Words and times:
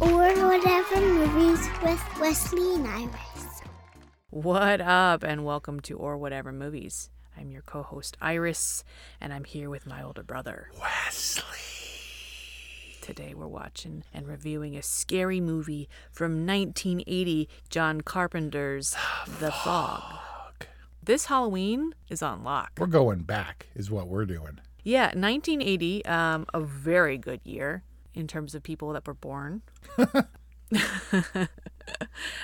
Or 0.00 0.08
whatever 0.48 0.98
movies 0.98 1.68
with 1.82 2.18
Wesley 2.18 2.74
and 2.76 2.86
Iris. 2.86 3.60
What 4.30 4.80
up, 4.80 5.22
and 5.22 5.44
welcome 5.44 5.80
to 5.80 5.98
Or 5.98 6.16
Whatever 6.16 6.52
Movies. 6.52 7.10
I'm 7.36 7.50
your 7.50 7.60
co 7.60 7.82
host, 7.82 8.16
Iris, 8.18 8.82
and 9.20 9.30
I'm 9.30 9.44
here 9.44 9.68
with 9.68 9.86
my 9.86 10.02
older 10.02 10.22
brother, 10.22 10.70
Wesley. 10.80 11.44
Today 13.02 13.34
we're 13.34 13.46
watching 13.46 14.02
and 14.14 14.26
reviewing 14.26 14.74
a 14.74 14.82
scary 14.82 15.38
movie 15.38 15.86
from 16.10 16.46
1980, 16.46 17.46
John 17.68 18.00
Carpenter's 18.00 18.96
The 19.38 19.52
Fog. 19.52 20.66
This 21.02 21.26
Halloween 21.26 21.94
is 22.08 22.22
on 22.22 22.42
lock. 22.42 22.72
We're 22.78 22.86
going 22.86 23.24
back, 23.24 23.66
is 23.74 23.90
what 23.90 24.08
we're 24.08 24.24
doing. 24.24 24.60
Yeah, 24.82 25.08
1980, 25.08 26.06
um, 26.06 26.46
a 26.54 26.60
very 26.60 27.18
good 27.18 27.40
year 27.44 27.82
in 28.20 28.26
terms 28.26 28.54
of 28.54 28.62
people 28.62 28.92
that 28.92 29.06
were 29.06 29.14
born. 29.14 29.62
I 30.72 31.48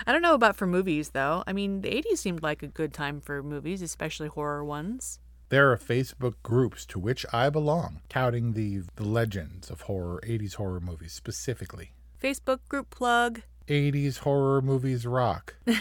don't 0.06 0.22
know 0.22 0.34
about 0.34 0.56
for 0.56 0.66
movies 0.66 1.10
though. 1.10 1.44
I 1.46 1.52
mean, 1.52 1.82
the 1.82 1.90
80s 1.90 2.18
seemed 2.18 2.42
like 2.42 2.62
a 2.62 2.66
good 2.66 2.92
time 2.92 3.20
for 3.20 3.42
movies, 3.42 3.82
especially 3.82 4.28
horror 4.28 4.64
ones. 4.64 5.20
There 5.48 5.70
are 5.70 5.78
Facebook 5.78 6.34
groups 6.42 6.84
to 6.86 6.98
which 6.98 7.24
I 7.32 7.50
belong, 7.50 8.00
touting 8.08 8.54
the, 8.54 8.82
the 8.96 9.04
legends 9.04 9.70
of 9.70 9.82
horror, 9.82 10.20
80s 10.26 10.54
horror 10.54 10.80
movies 10.80 11.12
specifically. 11.12 11.92
Facebook 12.20 12.58
group 12.68 12.90
plug. 12.90 13.42
80s 13.68 14.18
horror 14.18 14.60
movies 14.60 15.06
rock. 15.06 15.54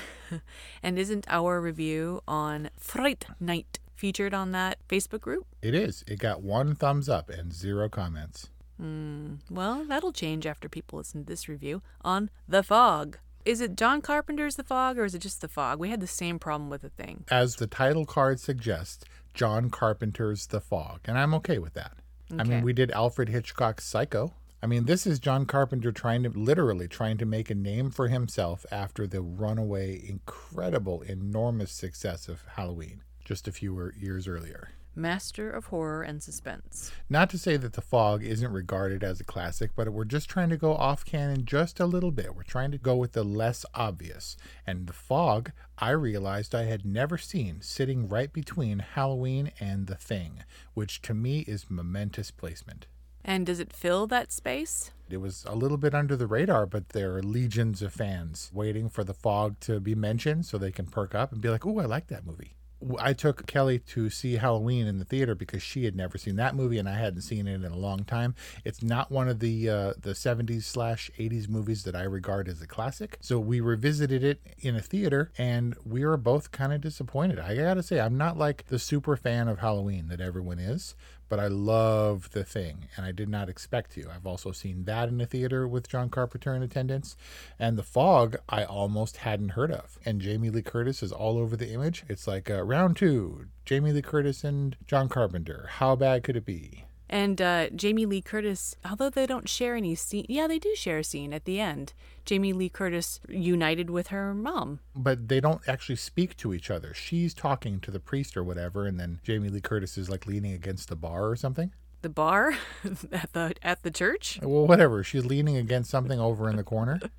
And 0.81 0.97
isn't 0.97 1.25
our 1.29 1.61
review 1.61 2.21
on 2.27 2.69
Fright 2.77 3.25
Night 3.39 3.79
featured 3.95 4.33
on 4.33 4.51
that 4.51 4.77
Facebook 4.87 5.21
group? 5.21 5.45
It 5.61 5.75
is. 5.75 6.03
It 6.07 6.19
got 6.19 6.41
one 6.41 6.75
thumbs 6.75 7.07
up 7.09 7.29
and 7.29 7.53
zero 7.53 7.89
comments. 7.89 8.49
Well, 8.79 9.85
that'll 9.85 10.11
change 10.11 10.45
after 10.45 10.67
people 10.69 10.97
listen 10.97 11.23
to 11.23 11.27
this 11.27 11.47
review 11.47 11.81
on 12.01 12.29
The 12.47 12.63
Fog. 12.63 13.17
Is 13.45 13.61
it 13.61 13.75
John 13.75 14.01
Carpenter's 14.01 14.55
The 14.55 14.63
Fog 14.63 14.97
or 14.97 15.05
is 15.05 15.13
it 15.13 15.19
just 15.19 15.41
The 15.41 15.47
Fog? 15.47 15.79
We 15.79 15.89
had 15.89 16.01
the 16.01 16.07
same 16.07 16.39
problem 16.39 16.69
with 16.69 16.81
the 16.81 16.89
thing. 16.89 17.25
As 17.29 17.55
the 17.55 17.67
title 17.67 18.05
card 18.05 18.39
suggests, 18.39 19.05
John 19.33 19.69
Carpenter's 19.69 20.47
The 20.47 20.61
Fog, 20.61 21.01
and 21.05 21.17
I'm 21.17 21.33
okay 21.35 21.59
with 21.59 21.73
that. 21.73 21.93
I 22.37 22.43
mean, 22.43 22.63
we 22.63 22.73
did 22.73 22.91
Alfred 22.91 23.29
Hitchcock's 23.29 23.85
Psycho. 23.85 24.33
I 24.63 24.67
mean, 24.67 24.85
this 24.85 25.05
is 25.05 25.19
John 25.19 25.45
Carpenter 25.45 25.91
trying 25.91 26.23
to 26.23 26.29
literally 26.29 26.87
trying 26.87 27.17
to 27.17 27.25
make 27.25 27.51
a 27.51 27.55
name 27.55 27.91
for 27.91 28.07
himself 28.07 28.65
after 28.71 29.05
the 29.05 29.21
runaway, 29.21 30.01
incredible, 30.07 31.03
enormous 31.03 31.71
success 31.71 32.27
of 32.27 32.41
Halloween 32.55 33.03
just 33.23 33.47
a 33.47 33.51
few 33.51 33.77
er- 33.77 33.93
years 33.95 34.27
earlier. 34.27 34.69
Master 34.95 35.49
of 35.49 35.67
Horror 35.67 36.03
and 36.03 36.23
Suspense. 36.23 36.91
Not 37.09 37.29
to 37.31 37.37
say 37.37 37.57
that 37.57 37.73
The 37.73 37.81
Fog 37.81 38.23
isn't 38.23 38.51
regarded 38.51 39.03
as 39.03 39.19
a 39.19 39.25
classic, 39.25 39.71
but 39.75 39.89
we're 39.89 40.05
just 40.05 40.29
trying 40.29 40.49
to 40.49 40.57
go 40.57 40.73
off 40.73 41.05
canon 41.05 41.45
just 41.45 41.79
a 41.79 41.85
little 41.85 42.11
bit. 42.11 42.35
We're 42.35 42.43
trying 42.43 42.71
to 42.71 42.77
go 42.77 42.95
with 42.95 43.11
the 43.11 43.23
less 43.23 43.65
obvious. 43.73 44.37
And 44.65 44.87
The 44.87 44.93
Fog, 44.93 45.51
I 45.77 45.91
realized 45.91 46.55
I 46.55 46.63
had 46.63 46.85
never 46.85 47.17
seen 47.17 47.61
sitting 47.61 48.07
right 48.07 48.31
between 48.31 48.79
Halloween 48.79 49.51
and 49.59 49.87
The 49.87 49.95
Thing, 49.95 50.43
which 50.73 51.01
to 51.03 51.13
me 51.13 51.39
is 51.41 51.69
momentous 51.69 52.31
placement. 52.31 52.87
And 53.27 53.45
does 53.45 53.59
it 53.59 53.73
fill 53.73 54.05
that 54.07 54.31
space? 54.31 54.91
It 55.09 55.17
was 55.17 55.45
a 55.47 55.55
little 55.55 55.77
bit 55.77 55.95
under 55.95 56.15
the 56.15 56.27
radar, 56.27 56.65
but 56.65 56.89
there 56.89 57.15
are 57.15 57.23
legions 57.23 57.81
of 57.81 57.91
fans 57.91 58.51
waiting 58.53 58.87
for 58.87 59.03
The 59.03 59.15
Fog 59.15 59.59
to 59.61 59.79
be 59.79 59.95
mentioned 59.95 60.45
so 60.45 60.57
they 60.57 60.71
can 60.71 60.85
perk 60.85 61.15
up 61.15 61.31
and 61.31 61.41
be 61.41 61.49
like, 61.49 61.65
"Ooh, 61.65 61.79
I 61.79 61.85
like 61.85 62.07
that 62.07 62.25
movie." 62.25 62.55
I 62.99 63.13
took 63.13 63.45
Kelly 63.47 63.79
to 63.79 64.09
see 64.09 64.35
Halloween 64.35 64.87
in 64.87 64.99
the 64.99 65.05
theater 65.05 65.35
because 65.35 65.63
she 65.63 65.85
had 65.85 65.95
never 65.95 66.17
seen 66.17 66.35
that 66.37 66.55
movie 66.55 66.77
and 66.77 66.87
I 66.89 66.97
hadn't 66.97 67.21
seen 67.21 67.47
it 67.47 67.63
in 67.63 67.71
a 67.71 67.77
long 67.77 68.03
time. 68.03 68.35
It's 68.63 68.83
not 68.83 69.11
one 69.11 69.27
of 69.27 69.39
the 69.39 69.69
uh, 69.69 69.93
the 69.99 70.11
70s 70.11 70.63
slash 70.63 71.09
80s 71.17 71.49
movies 71.49 71.83
that 71.83 71.95
I 71.95 72.03
regard 72.03 72.47
as 72.47 72.61
a 72.61 72.67
classic. 72.67 73.17
So 73.21 73.39
we 73.39 73.59
revisited 73.59 74.23
it 74.23 74.41
in 74.59 74.75
a 74.75 74.81
theater 74.81 75.31
and 75.37 75.75
we 75.85 76.05
were 76.05 76.17
both 76.17 76.51
kind 76.51 76.73
of 76.73 76.81
disappointed. 76.81 77.39
I 77.39 77.55
gotta 77.55 77.83
say, 77.83 77.99
I'm 77.99 78.17
not 78.17 78.37
like 78.37 78.67
the 78.67 78.79
super 78.79 79.15
fan 79.15 79.47
of 79.47 79.59
Halloween 79.59 80.07
that 80.09 80.21
everyone 80.21 80.59
is, 80.59 80.95
but 81.29 81.39
I 81.39 81.47
love 81.47 82.31
the 82.31 82.43
thing 82.43 82.87
and 82.95 83.05
I 83.05 83.11
did 83.11 83.29
not 83.29 83.49
expect 83.49 83.91
to. 83.93 84.09
I've 84.09 84.27
also 84.27 84.51
seen 84.51 84.85
that 84.85 85.09
in 85.09 85.19
a 85.21 85.25
theater 85.25 85.67
with 85.67 85.89
John 85.89 86.09
Carpenter 86.09 86.53
in 86.53 86.63
attendance. 86.63 87.15
And 87.59 87.77
The 87.77 87.83
Fog, 87.83 88.37
I 88.47 88.63
almost 88.63 89.17
hadn't 89.17 89.49
heard 89.49 89.71
of. 89.71 89.97
And 90.05 90.21
Jamie 90.21 90.49
Lee 90.49 90.61
Curtis 90.61 91.01
is 91.03 91.11
all 91.11 91.37
over 91.37 91.55
the 91.55 91.71
image. 91.71 92.03
It's 92.07 92.27
like 92.27 92.49
uh, 92.49 92.63
round 92.63 92.97
two 92.97 93.47
Jamie 93.65 93.91
Lee 93.91 94.01
Curtis 94.01 94.43
and 94.43 94.75
John 94.85 95.09
Carpenter. 95.09 95.67
How 95.73 95.95
bad 95.95 96.23
could 96.23 96.37
it 96.37 96.45
be? 96.45 96.85
And 97.09 97.41
uh, 97.41 97.69
Jamie 97.69 98.05
Lee 98.05 98.21
Curtis, 98.21 98.75
although 98.89 99.09
they 99.09 99.25
don't 99.25 99.47
share 99.47 99.75
any 99.75 99.95
scene, 99.95 100.25
yeah, 100.27 100.47
they 100.47 100.59
do 100.59 100.73
share 100.75 100.99
a 100.99 101.03
scene 101.03 101.33
at 101.33 101.45
the 101.45 101.59
end. 101.59 101.93
Jamie 102.25 102.53
Lee 102.53 102.69
Curtis 102.69 103.19
united 103.29 103.89
with 103.89 104.07
her 104.07 104.33
mom. 104.33 104.79
But 104.95 105.27
they 105.27 105.39
don't 105.39 105.61
actually 105.67 105.97
speak 105.97 106.35
to 106.37 106.53
each 106.53 106.71
other. 106.71 106.93
She's 106.93 107.33
talking 107.33 107.79
to 107.81 107.91
the 107.91 107.99
priest 107.99 108.35
or 108.35 108.43
whatever, 108.43 108.87
and 108.87 108.99
then 108.99 109.19
Jamie 109.23 109.49
Lee 109.49 109.61
Curtis 109.61 109.97
is 109.97 110.09
like 110.09 110.25
leaning 110.25 110.53
against 110.53 110.89
the 110.89 110.95
bar 110.95 111.29
or 111.29 111.35
something. 111.35 111.71
The 112.01 112.09
bar 112.09 112.55
at 113.11 113.33
the 113.33 113.55
at 113.61 113.83
the 113.83 113.91
church, 113.91 114.39
Well, 114.41 114.67
whatever. 114.67 115.03
She's 115.03 115.25
leaning 115.25 115.57
against 115.57 115.89
something 115.89 116.19
over 116.19 116.49
in 116.49 116.55
the 116.55 116.63
corner. 116.63 116.99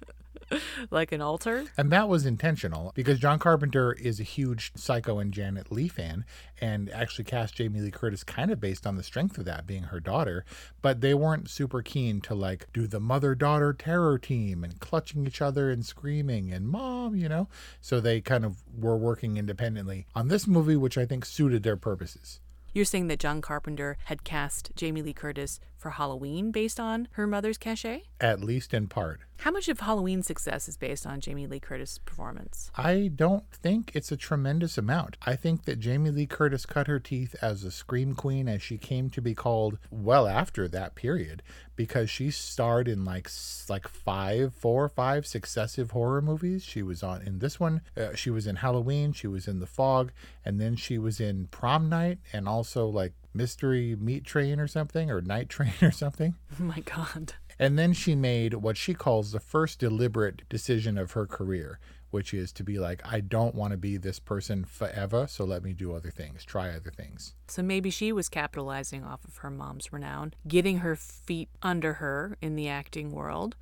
like 0.90 1.12
an 1.12 1.20
altar. 1.20 1.64
And 1.76 1.90
that 1.90 2.08
was 2.08 2.26
intentional 2.26 2.92
because 2.94 3.18
John 3.18 3.38
Carpenter 3.38 3.92
is 3.92 4.20
a 4.20 4.24
huge 4.24 4.72
Psycho 4.74 5.18
and 5.18 5.32
Janet 5.32 5.72
Leigh 5.72 5.88
fan 5.88 6.24
and 6.60 6.90
actually 6.90 7.24
cast 7.24 7.56
Jamie 7.56 7.80
Lee 7.80 7.90
Curtis 7.90 8.24
kind 8.24 8.50
of 8.50 8.60
based 8.60 8.86
on 8.86 8.96
the 8.96 9.02
strength 9.02 9.38
of 9.38 9.44
that 9.44 9.66
being 9.66 9.84
her 9.84 10.00
daughter. 10.00 10.44
But 10.82 11.00
they 11.00 11.14
weren't 11.14 11.50
super 11.50 11.82
keen 11.82 12.20
to 12.22 12.34
like 12.34 12.66
do 12.72 12.86
the 12.86 13.00
mother 13.00 13.34
daughter 13.34 13.72
terror 13.72 14.18
team 14.18 14.64
and 14.64 14.80
clutching 14.80 15.26
each 15.26 15.42
other 15.42 15.70
and 15.70 15.84
screaming 15.84 16.52
and 16.52 16.68
mom, 16.68 17.16
you 17.16 17.28
know? 17.28 17.48
So 17.80 18.00
they 18.00 18.20
kind 18.20 18.44
of 18.44 18.62
were 18.76 18.96
working 18.96 19.36
independently 19.36 20.06
on 20.14 20.28
this 20.28 20.46
movie, 20.46 20.76
which 20.76 20.98
I 20.98 21.06
think 21.06 21.24
suited 21.24 21.62
their 21.62 21.76
purposes. 21.76 22.40
You're 22.76 22.84
saying 22.84 23.06
that 23.08 23.20
John 23.20 23.40
Carpenter 23.40 23.96
had 24.04 24.22
cast 24.22 24.70
Jamie 24.76 25.00
Lee 25.00 25.14
Curtis 25.14 25.60
for 25.78 25.92
Halloween 25.92 26.50
based 26.50 26.78
on 26.78 27.08
her 27.12 27.26
mother's 27.26 27.56
cachet? 27.56 28.02
At 28.20 28.44
least 28.44 28.74
in 28.74 28.86
part. 28.86 29.20
How 29.38 29.50
much 29.50 29.68
of 29.68 29.80
Halloween's 29.80 30.26
success 30.26 30.68
is 30.68 30.76
based 30.76 31.06
on 31.06 31.20
Jamie 31.20 31.46
Lee 31.46 31.60
Curtis' 31.60 31.98
performance? 31.98 32.70
I 32.74 33.10
don't 33.14 33.48
think 33.52 33.92
it's 33.94 34.10
a 34.10 34.16
tremendous 34.16 34.76
amount. 34.78 35.16
I 35.24 35.36
think 35.36 35.64
that 35.64 35.78
Jamie 35.78 36.10
Lee 36.10 36.26
Curtis 36.26 36.66
cut 36.66 36.86
her 36.86 36.98
teeth 36.98 37.36
as 37.42 37.62
a 37.62 37.70
scream 37.70 38.14
queen 38.14 38.48
as 38.48 38.62
she 38.62 38.78
came 38.78 39.10
to 39.10 39.20
be 39.20 39.34
called 39.34 39.78
well 39.90 40.26
after 40.26 40.66
that 40.68 40.94
period 40.94 41.42
because 41.76 42.08
she 42.10 42.30
starred 42.30 42.88
in 42.88 43.04
like 43.04 43.30
like 43.68 43.86
five, 43.86 44.54
four 44.54 44.84
or 44.84 44.88
five 44.88 45.26
successive 45.26 45.90
horror 45.92 46.22
movies. 46.22 46.64
She 46.64 46.82
was 46.82 47.02
on 47.02 47.22
in 47.22 47.38
this 47.38 47.60
one, 47.60 47.82
uh, 47.96 48.14
she 48.14 48.30
was 48.30 48.46
in 48.46 48.56
Halloween, 48.56 49.12
she 49.12 49.26
was 49.26 49.46
in 49.46 49.60
The 49.60 49.66
Fog, 49.66 50.12
and 50.44 50.60
then 50.60 50.76
she 50.76 50.98
was 50.98 51.20
in 51.20 51.46
Prom 51.48 51.88
Night 51.88 52.18
and 52.32 52.48
also 52.48 52.86
like 52.86 53.12
Mystery 53.34 53.94
Meat 53.96 54.24
Train 54.24 54.58
or 54.58 54.66
something 54.66 55.10
or 55.10 55.20
Night 55.20 55.48
Train 55.48 55.74
or 55.82 55.92
something. 55.92 56.34
Oh 56.58 56.64
my 56.64 56.80
God. 56.80 57.34
And 57.58 57.78
then 57.78 57.92
she 57.92 58.14
made 58.14 58.54
what 58.54 58.76
she 58.76 58.94
calls 58.94 59.32
the 59.32 59.40
first 59.40 59.78
deliberate 59.78 60.48
decision 60.48 60.98
of 60.98 61.12
her 61.12 61.26
career, 61.26 61.78
which 62.10 62.34
is 62.34 62.52
to 62.52 62.64
be 62.64 62.78
like, 62.78 63.00
I 63.04 63.20
don't 63.20 63.54
want 63.54 63.72
to 63.72 63.76
be 63.76 63.96
this 63.96 64.18
person 64.18 64.64
forever, 64.64 65.26
so 65.28 65.44
let 65.44 65.62
me 65.62 65.72
do 65.72 65.94
other 65.94 66.10
things, 66.10 66.44
try 66.44 66.70
other 66.70 66.90
things. 66.90 67.34
So 67.48 67.62
maybe 67.62 67.90
she 67.90 68.12
was 68.12 68.28
capitalizing 68.28 69.04
off 69.04 69.24
of 69.24 69.38
her 69.38 69.50
mom's 69.50 69.92
renown, 69.92 70.34
getting 70.46 70.78
her 70.78 70.96
feet 70.96 71.48
under 71.62 71.94
her 71.94 72.36
in 72.40 72.56
the 72.56 72.68
acting 72.68 73.10
world, 73.10 73.56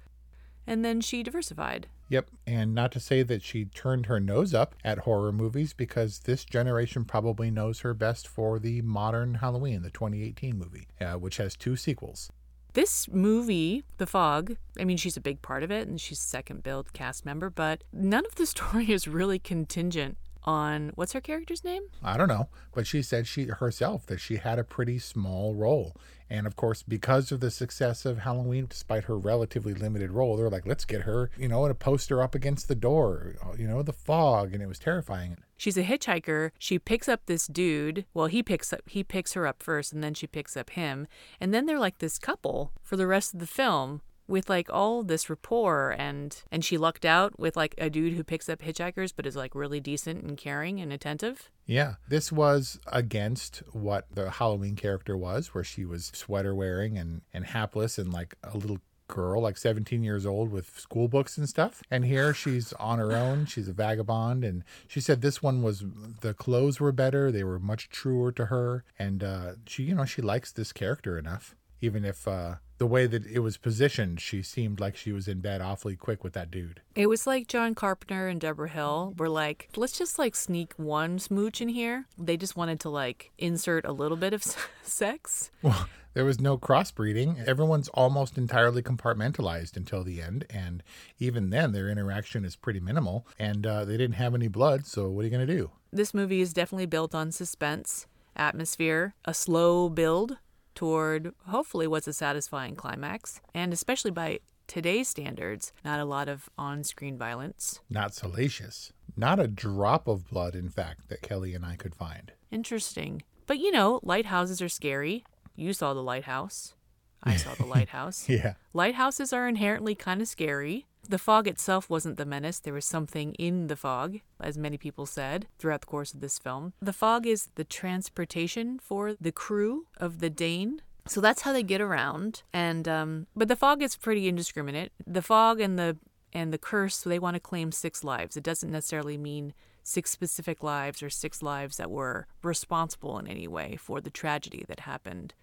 and 0.67 0.85
then 0.85 1.01
she 1.01 1.23
diversified. 1.23 1.87
Yep, 2.09 2.31
and 2.47 2.75
not 2.75 2.93
to 2.93 3.01
say 3.01 3.23
that 3.23 3.43
she 3.43 3.65
turned 3.65 4.07
her 4.07 4.21
nose 4.21 4.53
up 4.53 4.75
at 4.85 5.01
horror 5.01 5.33
movies 5.33 5.73
because 5.73 6.21
this 6.21 6.45
generation 6.45 7.05
probably 7.05 7.51
knows 7.51 7.81
her 7.81 7.95
best 7.95 8.29
for 8.29 8.59
the 8.59 8.83
modern 8.83 9.35
Halloween, 9.35 9.83
the 9.83 9.91
2018 9.91 10.59
movie, 10.59 10.87
uh, 11.01 11.15
which 11.15 11.39
has 11.39 11.57
two 11.57 11.77
sequels. 11.77 12.31
This 12.75 13.09
movie, 13.09 13.85
The 13.99 14.07
Fog, 14.07 14.57
I 14.81 14.85
mean, 14.85 14.97
she's 14.97 15.17
a 15.17 15.21
big 15.21 15.43
part 15.43 15.63
of 15.63 15.71
it 15.71 15.87
and 15.87 16.01
she's 16.01 16.19
second 16.19 16.65
billed 16.65 16.93
cast 16.93 17.25
member, 17.25 17.49
but 17.49 17.85
none 17.93 18.27
of 18.27 18.35
the 18.35 18.47
story 18.55 18.91
is 18.91 19.07
really 19.07 19.39
contingent 19.39 20.19
on 20.43 20.91
what's 20.97 21.13
her 21.13 21.21
character's 21.21 21.63
name? 21.63 21.85
I 22.03 22.17
don't 22.17 22.29
know, 22.29 22.49
but 22.75 22.85
she 22.87 23.01
said 23.01 23.29
she 23.29 23.45
herself 23.45 24.07
that 24.07 24.19
she 24.19 24.37
had 24.37 24.59
a 24.59 24.65
pretty 24.65 24.99
small 24.99 25.55
role. 25.55 25.97
And 26.29 26.49
of 26.49 26.57
course, 26.57 26.83
because 26.83 27.31
of 27.31 27.39
the 27.39 27.51
success 27.53 28.05
of 28.05 28.19
Halloween, 28.19 28.67
despite 28.69 29.05
her 29.05 29.17
relatively 29.17 29.73
limited 29.73 30.11
role, 30.11 30.37
they're 30.37 30.51
like, 30.51 30.67
let's 30.67 30.85
get 30.85 31.03
her, 31.03 31.31
you 31.39 31.47
know, 31.47 31.65
and 31.65 31.71
a 31.71 31.77
poster 31.77 32.23
up 32.23 32.35
against 32.35 32.67
the 32.67 32.75
door, 32.75 33.37
you 33.57 33.69
know, 33.69 33.83
the 33.83 33.93
fog, 33.93 34.53
and 34.53 34.61
it 34.61 34.67
was 34.67 34.81
terrifying. 34.81 35.37
She's 35.57 35.77
a 35.77 35.85
hitchhiker. 35.85 36.51
She 36.59 36.79
picks 36.79 37.09
up 37.09 37.27
this 37.27 37.47
dude. 37.47 38.05
Well, 38.15 38.27
he 38.27 38.43
picks 38.43 38.73
up 38.73 38.83
he 38.87 39.05
picks 39.05 39.33
her 39.35 39.47
up 39.47 39.63
first 39.63 39.93
and 39.93 40.03
then 40.03 40.15
she 40.15 40.27
picks 40.27 40.57
up 40.57 40.71
him. 40.71 41.07
And 41.41 41.53
then 41.53 41.67
they're 41.67 41.79
like 41.79 41.99
this 41.99 42.19
couple 42.19 42.73
for 42.83 42.97
the 42.97 43.07
rest 43.07 43.35
of 43.35 43.41
the 43.41 43.47
film 43.47 44.03
with 44.27 44.49
like 44.49 44.69
all 44.71 45.03
this 45.03 45.29
rapport 45.29 45.95
and 45.99 46.43
and 46.51 46.65
she 46.65 46.79
lucked 46.79 47.05
out 47.05 47.39
with 47.39 47.57
like 47.57 47.75
a 47.79 47.91
dude 47.91 48.15
who 48.15 48.25
picks 48.25 48.49
up 48.49 48.61
hitchhikers 48.61 49.13
but 49.15 49.27
is 49.27 49.37
like 49.37 49.55
really 49.55 49.81
decent 49.81 50.23
and 50.23 50.37
caring 50.37 50.81
and 50.81 50.93
attentive. 50.93 51.51
Yeah, 51.67 51.95
this 52.09 52.31
was 52.31 52.79
against 52.87 53.63
what 53.73 54.07
the 54.13 54.31
Halloween 54.31 54.77
character 54.77 55.17
was, 55.17 55.55
where 55.55 55.65
she 55.65 55.85
was 55.85 56.11
sweater 56.15 56.55
wearing 56.55 56.99
and 56.99 57.23
and 57.33 57.47
hapless 57.47 57.99
and 57.99 58.13
like 58.13 58.35
a 58.43 58.57
little 58.57 58.79
girl, 59.09 59.43
like 59.43 59.57
17 59.57 60.03
years 60.03 60.27
old 60.27 60.51
with 60.51 60.79
school 60.79 61.09
books 61.09 61.37
and 61.37 61.49
stuff. 61.49 61.83
And 61.91 62.05
here 62.05 62.33
she's 62.35 62.73
on 62.75 62.99
her 62.99 63.13
own. 63.13 63.47
She's 63.47 63.69
a 63.69 63.73
vagabond. 63.73 64.45
And 64.45 64.65
she 64.89 65.01
said 65.01 65.21
this 65.21 65.43
one 65.43 65.63
was, 65.63 65.85
the 66.21 66.35
clothes 66.35 66.81
were 66.81 66.93
better. 66.93 67.31
They 67.31 67.45
were 67.45 67.59
much 67.59 67.89
truer 67.91 68.33
to 68.33 68.47
her. 68.47 68.85
And 68.99 69.23
uh, 69.23 69.53
she, 69.67 69.85
you 69.85 69.95
know, 69.95 70.05
she 70.05 70.23
likes 70.23 70.53
this 70.53 70.73
character 70.73 71.19
enough, 71.19 71.55
even 71.85 72.05
if 72.05 72.27
uh, 72.27 72.57
the 72.79 72.87
way 72.87 73.07
that 73.07 73.27
it 73.27 73.41
was 73.41 73.57
positioned, 73.57 74.21
she 74.21 74.43
seemed 74.43 74.81
like 74.81 74.97
she 74.97 75.13
was 75.13 75.29
in 75.29 75.41
bed 75.41 75.61
awfully 75.61 75.97
quick 75.97 76.25
with 76.25 76.33
that 76.33 76.51
dude. 76.51 76.81
It 76.95 77.07
was 77.07 77.27
like 77.27 77.47
John 77.47 77.75
Carpenter 77.75 78.27
and 78.27 78.41
Deborah 78.41 78.69
Hill 78.69 79.15
were 79.17 79.29
like, 79.29 79.69
let's 79.77 79.97
just 79.97 80.19
like 80.19 80.35
sneak 80.35 80.73
one 80.77 81.19
smooch 81.19 81.61
in 81.61 81.69
here. 81.69 82.07
They 82.19 82.37
just 82.37 82.57
wanted 82.57 82.81
to 82.81 82.89
like 82.89 83.31
insert 83.39 83.85
a 83.85 83.93
little 83.93 84.17
bit 84.17 84.33
of 84.33 84.43
sex. 84.83 85.51
Well, 85.63 85.89
there 86.15 86.25
was 86.25 86.41
no 86.41 86.57
crossbreeding. 86.57 87.47
Everyone's 87.47 87.89
almost 87.89 88.39
entirely 88.39 88.83
compartmentalized 88.83 89.77
until 89.77 90.05
the 90.05 90.23
end, 90.23 90.47
and 90.49 90.83
even 91.19 91.51
then, 91.51 91.73
their 91.73 91.89
interaction 91.89 92.45
is 92.45 92.55
pretty 92.55 92.81
minimal. 92.81 93.27
And 93.39 93.67
uh, 93.67 93.85
they 93.85 93.97
didn't 93.97 94.15
have 94.15 94.35
any 94.35 94.49
blood, 94.49 94.87
so 94.87 95.11
what 95.11 95.23
are 95.23 95.25
you 95.25 95.31
going 95.31 95.47
to 95.47 95.57
do? 95.57 95.71
This 95.93 96.15
movie 96.15 96.41
is 96.41 96.53
definitely 96.53 96.87
built 96.87 97.15
on 97.15 97.33
suspense, 97.33 98.07
atmosphere, 98.37 99.15
a 99.25 99.35
slow 99.35 99.89
build 99.89 100.39
toward 100.75 101.33
hopefully 101.49 101.87
what's 101.87 102.09
a 102.09 102.13
satisfying 102.13 102.75
climax, 102.77 103.41
and 103.55 103.73
especially 103.73 104.11
by 104.11 104.41
today's 104.67 105.09
standards, 105.09 105.73
not 105.85 106.01
a 106.01 106.05
lot 106.05 106.29
of 106.29 106.49
on 106.57 106.85
screen 106.85 107.17
violence. 107.19 107.81
Not 107.91 108.15
salacious. 108.15 108.93
Not 109.17 109.39
a 109.39 109.47
drop 109.47 110.09
of 110.09 110.29
blood, 110.29 110.55
in 110.55 110.69
fact, 110.69 111.09
that 111.09 111.23
Kelly 111.23 111.55
and 111.55 111.65
I 111.65 111.77
could 111.77 111.95
find. 111.95 112.33
Interesting. 112.51 113.23
But 113.47 113.59
you 113.59 113.71
know, 113.71 114.01
lighthouses 114.03 114.61
are 114.63 114.69
scary. 114.69 115.25
You 115.55 115.73
saw 115.73 115.95
the 115.95 116.03
lighthouse. 116.03 116.75
I 117.23 117.37
saw 117.37 117.55
the 117.55 117.67
lighthouse. 117.77 118.29
yeah. 118.29 118.55
Lighthouses 118.73 119.33
are 119.33 119.47
inherently 119.49 119.95
kind 119.95 120.21
of 120.21 120.29
scary. 120.29 120.87
The 121.09 121.19
fog 121.19 121.47
itself 121.47 121.91
wasn't 121.91 122.17
the 122.17 122.25
menace. 122.25 122.59
There 122.59 122.73
was 122.73 122.85
something 122.85 123.35
in 123.35 123.67
the 123.67 123.77
fog, 123.77 124.21
as 124.41 124.57
many 124.57 124.79
people 124.79 125.07
said 125.07 125.47
throughout 125.59 125.83
the 125.83 125.87
course 125.87 126.15
of 126.15 126.21
this 126.21 126.39
film. 126.39 126.73
The 126.81 126.93
fog 126.93 127.27
is 127.27 127.49
the 127.57 127.65
transportation 127.65 128.79
for 128.79 129.15
the 129.21 129.33
crew 129.33 129.87
of 129.99 130.21
the 130.21 130.31
Dane. 130.31 130.81
So 131.07 131.21
that's 131.21 131.43
how 131.43 131.53
they 131.53 131.63
get 131.63 131.81
around. 131.81 132.43
And 132.53 132.89
um, 132.89 133.27
but 133.37 133.49
the 133.49 133.57
fog 133.57 133.83
is 133.83 133.97
pretty 133.97 134.29
indiscriminate. 134.29 134.93
The 135.07 135.23
fog 135.23 135.61
and 135.61 135.79
the 135.79 135.99
and 136.33 136.53
the 136.53 136.59
curse 136.59 137.01
they 137.03 137.19
want 137.19 137.35
to 137.35 137.41
claim 137.41 137.71
six 137.71 138.03
lives. 138.03 138.37
It 138.37 138.43
doesn't 138.43 138.73
necessarily 138.73 139.19
mean 139.19 139.53
six 139.83 140.11
specific 140.11 140.63
lives 140.63 141.03
or 141.03 141.11
six 141.11 141.43
lives 141.43 141.77
that 141.77 141.91
were 141.91 142.27
responsible 142.43 143.19
in 143.19 143.27
any 143.27 143.47
way 143.47 143.77
for 143.77 144.01
the 144.01 144.11
tragedy 144.11 144.65
that 144.67 144.81
happened 144.81 145.35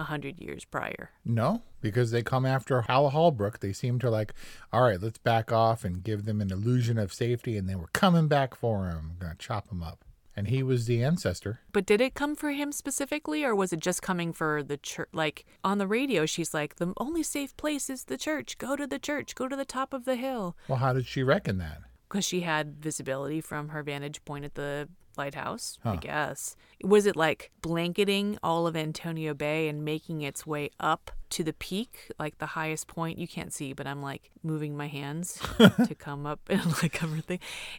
a 0.00 0.04
hundred 0.04 0.40
years 0.40 0.64
prior. 0.64 1.10
No, 1.24 1.62
because 1.80 2.10
they 2.10 2.22
come 2.22 2.46
after 2.46 2.82
Hal 2.82 3.10
Holbrook. 3.10 3.60
They 3.60 3.72
seem 3.72 3.98
to 4.00 4.10
like, 4.10 4.32
all 4.72 4.82
right, 4.82 5.00
let's 5.00 5.18
back 5.18 5.52
off 5.52 5.84
and 5.84 6.02
give 6.02 6.24
them 6.24 6.40
an 6.40 6.50
illusion 6.50 6.98
of 6.98 7.12
safety, 7.12 7.56
and 7.56 7.68
they 7.68 7.76
were 7.76 7.90
coming 7.92 8.26
back 8.26 8.54
for 8.54 8.88
him. 8.88 9.12
Gonna 9.18 9.36
chop 9.38 9.70
him 9.70 9.82
up. 9.82 10.04
And 10.36 10.48
he 10.48 10.62
was 10.62 10.86
the 10.86 11.04
ancestor. 11.04 11.60
But 11.72 11.84
did 11.84 12.00
it 12.00 12.14
come 12.14 12.34
for 12.34 12.52
him 12.52 12.72
specifically, 12.72 13.44
or 13.44 13.54
was 13.54 13.72
it 13.72 13.80
just 13.80 14.00
coming 14.00 14.32
for 14.32 14.62
the 14.62 14.78
church? 14.78 15.08
Like 15.12 15.44
on 15.62 15.78
the 15.78 15.86
radio, 15.86 16.24
she's 16.24 16.54
like, 16.54 16.76
the 16.76 16.94
only 16.96 17.22
safe 17.22 17.54
place 17.56 17.90
is 17.90 18.04
the 18.04 18.16
church. 18.16 18.56
Go 18.56 18.74
to 18.74 18.86
the 18.86 18.98
church. 18.98 19.34
Go 19.34 19.48
to 19.48 19.56
the 19.56 19.64
top 19.64 19.92
of 19.92 20.06
the 20.06 20.16
hill. 20.16 20.56
Well, 20.66 20.78
how 20.78 20.92
did 20.94 21.06
she 21.06 21.22
reckon 21.22 21.58
that? 21.58 21.82
Because 22.08 22.24
she 22.24 22.40
had 22.40 22.82
visibility 22.82 23.40
from 23.40 23.68
her 23.68 23.82
vantage 23.82 24.24
point 24.24 24.44
at 24.44 24.54
the 24.54 24.88
lighthouse, 25.16 25.78
Huh. 25.82 25.92
I 25.92 25.96
guess. 25.96 26.56
Was 26.82 27.06
it 27.06 27.16
like 27.16 27.50
blanketing 27.62 28.38
all 28.42 28.66
of 28.66 28.76
Antonio 28.76 29.34
Bay 29.34 29.68
and 29.68 29.84
making 29.84 30.22
its 30.22 30.46
way 30.46 30.70
up 30.80 31.10
to 31.30 31.44
the 31.44 31.52
peak, 31.52 32.08
like 32.18 32.38
the 32.38 32.46
highest 32.46 32.86
point? 32.88 33.18
You 33.18 33.28
can't 33.28 33.52
see, 33.52 33.72
but 33.72 33.86
I'm 33.86 34.02
like 34.02 34.30
moving 34.42 34.76
my 34.76 34.86
hands 34.88 35.38
to 35.58 35.94
come 35.94 36.24
up 36.26 36.40
and 36.48 36.64
like 36.82 36.92
cover 36.94 37.18
thing. 37.20 37.38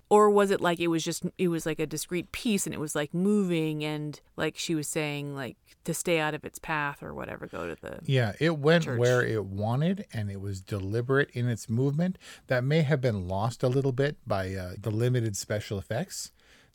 Or 0.10 0.30
was 0.30 0.52
it 0.52 0.62
like 0.62 0.80
it 0.80 0.88
was 0.88 1.04
just 1.04 1.24
it 1.38 1.48
was 1.48 1.66
like 1.66 1.80
a 1.80 1.88
discrete 1.88 2.32
piece 2.32 2.66
and 2.68 2.74
it 2.76 2.80
was 2.80 2.96
like 2.96 3.14
moving 3.14 3.84
and 3.84 4.20
like 4.38 4.56
she 4.58 4.76
was 4.76 4.88
saying 4.88 5.36
like 5.36 5.58
to 5.84 5.94
stay 5.96 6.20
out 6.20 6.36
of 6.36 6.46
its 6.46 6.60
path 6.60 7.02
or 7.02 7.14
whatever, 7.14 7.48
go 7.48 7.68
to 7.68 7.76
the 7.82 8.00
Yeah, 8.06 8.34
it 8.40 8.60
went 8.60 8.84
Church. 8.84 9.00
where 9.00 9.26
it 9.26 9.46
wanted 9.46 10.06
and 10.14 10.30
it 10.30 10.40
was 10.40 10.62
deliberate 10.62 11.32
in 11.32 11.50
its 11.50 11.68
movement. 11.68 12.20
That 12.48 12.64
may 12.64 12.82
have 12.84 13.02
been 13.02 13.28
lost 13.28 13.64
a 13.64 13.68
little 13.68 13.92
bit 13.92 14.18
by 14.28 14.54
uh, 14.54 14.74
the 14.80 14.92
limited 14.92 15.36
special 15.36 15.80
effects. 15.80 16.32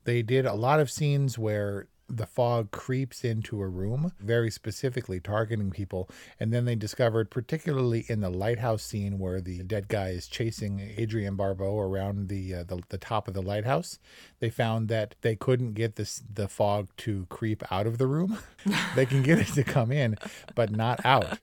They 0.06 0.22
did 0.22 0.46
a 0.46 0.54
lot 0.54 0.78
of 0.78 0.88
scenes 0.88 1.36
where 1.36 1.88
the 2.08 2.26
fog 2.26 2.70
creeps 2.70 3.24
into 3.24 3.60
a 3.60 3.66
room, 3.66 4.12
very 4.20 4.52
specifically 4.52 5.18
targeting 5.18 5.72
people. 5.72 6.08
And 6.38 6.52
then 6.52 6.64
they 6.64 6.76
discovered, 6.76 7.28
particularly 7.28 8.06
in 8.08 8.20
the 8.20 8.30
lighthouse 8.30 8.84
scene 8.84 9.18
where 9.18 9.40
the 9.40 9.64
dead 9.64 9.88
guy 9.88 10.10
is 10.10 10.28
chasing 10.28 10.94
Adrienne 10.96 11.34
Barbeau 11.34 11.80
around 11.80 12.28
the, 12.28 12.54
uh, 12.54 12.62
the 12.62 12.82
the 12.88 12.98
top 12.98 13.26
of 13.26 13.34
the 13.34 13.42
lighthouse, 13.42 13.98
they 14.38 14.48
found 14.48 14.88
that 14.88 15.16
they 15.22 15.34
couldn't 15.34 15.72
get 15.72 15.96
this 15.96 16.22
the 16.32 16.46
fog 16.46 16.88
to 16.98 17.26
creep 17.28 17.64
out 17.72 17.88
of 17.88 17.98
the 17.98 18.06
room. 18.06 18.38
they 18.94 19.06
can 19.06 19.24
get 19.24 19.40
it 19.40 19.48
to 19.48 19.64
come 19.64 19.90
in, 19.90 20.16
but 20.54 20.70
not 20.70 21.04
out. 21.04 21.40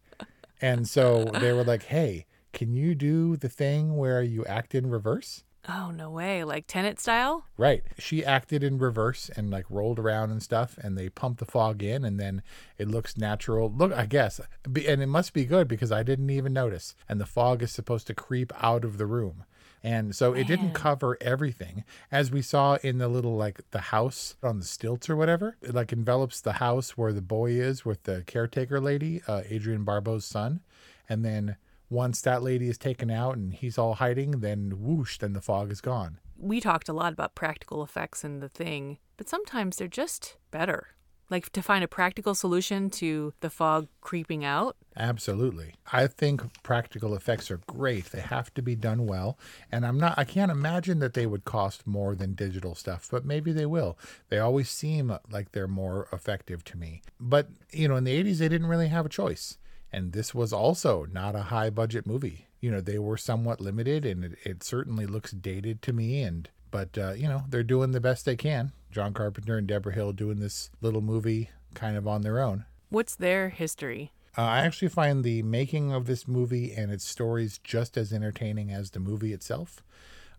And 0.62 0.88
so 0.88 1.26
they 1.26 1.52
were 1.52 1.66
like, 1.66 1.84
"Hey, 1.84 2.28
can 2.54 2.72
you 2.72 2.96
do 2.96 3.36
the 3.36 3.50
thing 3.50 3.98
where 3.98 4.24
you 4.24 4.46
act 4.46 4.74
in 4.74 4.90
reverse?" 4.90 5.44
Oh 5.68 5.92
no 5.92 6.10
way, 6.10 6.44
like 6.44 6.66
Tenet 6.68 7.00
style? 7.00 7.46
Right. 7.58 7.84
She 7.98 8.26
acted 8.26 8.64
in 8.64 8.80
reverse 8.80 9.30
and 9.36 9.50
like 9.50 9.66
rolled 9.70 9.98
around 9.98 10.32
and 10.32 10.44
stuff, 10.44 10.78
and 10.82 10.98
they 10.98 11.08
pumped 11.08 11.40
the 11.40 11.46
fog 11.46 11.82
in, 11.82 12.04
and 12.04 12.20
then 12.20 12.42
it 12.78 12.90
looks 12.90 13.16
natural. 13.18 13.72
Look, 13.72 13.94
I 13.94 14.06
guess, 14.06 14.42
and 14.66 15.02
it 15.02 15.08
must 15.08 15.32
be 15.32 15.46
good 15.46 15.70
because 15.70 15.92
I 15.92 16.04
didn't 16.04 16.30
even 16.30 16.52
notice. 16.52 16.96
And 17.08 17.20
the 17.20 17.26
fog 17.26 17.64
is 17.64 17.72
supposed 17.72 18.08
to 18.08 18.14
creep 18.14 18.52
out 18.62 18.84
of 18.84 18.98
the 18.98 19.06
room. 19.06 19.46
And 19.86 20.16
so 20.16 20.32
it 20.32 20.48
didn't 20.48 20.72
cover 20.74 21.18
everything, 21.20 21.84
as 22.10 22.32
we 22.32 22.42
saw 22.42 22.78
in 22.84 23.00
the 23.00 23.10
little 23.10 23.36
like 23.36 23.60
the 23.72 23.82
house 23.82 24.36
on 24.42 24.60
the 24.60 24.66
stilts 24.66 25.10
or 25.10 25.16
whatever. 25.18 25.58
It 25.62 25.74
like 25.74 25.92
envelops 25.92 26.40
the 26.40 26.54
house 26.54 26.98
where 26.98 27.12
the 27.12 27.22
boy 27.22 27.52
is 27.52 27.84
with 27.84 28.04
the 28.04 28.24
caretaker 28.26 28.80
lady, 28.80 29.22
uh, 29.28 29.42
Adrienne 29.52 29.84
Barbeau's 29.84 30.26
son, 30.26 30.62
and 31.10 31.26
then 31.26 31.58
once 31.94 32.20
that 32.22 32.44
lady 32.44 32.68
is 32.68 32.78
taken 32.78 33.10
out 33.12 33.38
and 33.38 33.54
he's 33.54 33.78
all 33.78 33.94
hiding, 33.96 34.40
then 34.40 34.74
whoosh, 34.78 35.20
then 35.20 35.34
the 35.34 35.42
fog 35.42 35.72
is 35.72 35.80
gone. 35.82 36.18
we 36.38 36.60
talked 36.60 36.90
a 36.90 36.94
lot 36.94 37.14
about 37.14 37.36
practical 37.36 37.84
effects 37.84 38.24
in 38.24 38.40
the 38.40 38.50
thing, 38.50 38.98
but 39.16 39.30
sometimes 39.30 39.78
they're 39.78 39.88
just 39.88 40.36
better. 40.52 40.88
Like 41.30 41.52
to 41.54 41.62
find 41.62 41.84
a 41.84 41.88
practical 41.88 42.36
solution 42.36 42.90
to 43.02 43.34
the 43.40 43.50
fog 43.50 43.88
creeping 44.02 44.44
out. 44.44 44.76
Absolutely. 44.98 45.74
I 45.92 46.06
think 46.08 46.42
practical 46.64 47.16
effects 47.16 47.50
are 47.50 47.62
great. 47.66 48.06
They 48.08 48.20
have 48.20 48.54
to 48.56 48.62
be 48.62 48.76
done 48.76 49.06
well. 49.08 49.40
And 49.72 49.86
I'm 49.86 49.98
not 49.98 50.16
I 50.18 50.26
can't 50.26 50.52
imagine 50.52 51.00
that 51.00 51.14
they 51.14 51.26
would 51.26 51.46
cost 51.46 51.88
more 51.88 52.14
than 52.14 52.34
digital 52.34 52.76
stuff, 52.76 53.08
but 53.10 53.26
maybe 53.26 53.52
they 53.54 53.66
will. 53.66 53.98
They 54.30 54.38
always 54.40 54.70
seem 54.70 55.18
like 55.32 55.54
they're 55.54 55.68
more 55.68 56.08
effective 56.12 56.64
to 56.66 56.78
me. 56.78 57.02
But, 57.20 57.48
you 57.72 57.88
know, 57.88 57.96
in 57.96 58.04
the 58.04 58.24
80s 58.24 58.40
they 58.40 58.50
didn't 58.50 58.68
really 58.68 58.90
have 58.90 59.06
a 59.06 59.10
choice. 59.10 59.58
And 59.94 60.12
this 60.12 60.34
was 60.34 60.52
also 60.52 61.06
not 61.12 61.36
a 61.36 61.44
high 61.44 61.70
budget 61.70 62.06
movie. 62.06 62.48
You 62.60 62.72
know, 62.72 62.82
they 62.82 62.98
were 62.98 63.18
somewhat 63.18 63.62
limited 63.62 64.06
and 64.06 64.26
it, 64.26 64.38
it 64.44 64.64
certainly 64.64 65.06
looks 65.06 65.32
dated 65.32 65.82
to 65.84 65.94
me 65.94 66.24
and 66.24 66.50
but 66.72 66.98
uh, 66.98 67.12
you 67.12 67.28
know, 67.28 67.44
they're 67.48 67.62
doing 67.62 67.92
the 67.92 68.02
best 68.02 68.26
they 68.26 68.36
can. 68.36 68.72
John 68.92 69.14
Carpenter 69.14 69.58
and 69.58 69.68
Deborah 69.68 69.94
Hill 69.94 70.12
doing 70.12 70.40
this 70.40 70.72
little 70.82 71.02
movie 71.02 71.52
kind 71.76 71.96
of 71.96 72.08
on 72.08 72.24
their 72.24 72.40
own. 72.40 72.66
What's 72.90 73.16
their 73.16 73.50
history? 73.50 74.12
Uh, 74.36 74.42
I 74.42 74.60
actually 74.62 74.90
find 74.90 75.24
the 75.24 75.44
making 75.44 75.94
of 75.94 76.08
this 76.08 76.28
movie 76.28 76.74
and 76.74 76.92
its 76.92 77.06
stories 77.06 77.60
just 77.60 77.96
as 77.96 78.12
entertaining 78.12 78.72
as 78.72 78.92
the 78.92 79.00
movie 79.00 79.34
itself. 79.34 79.84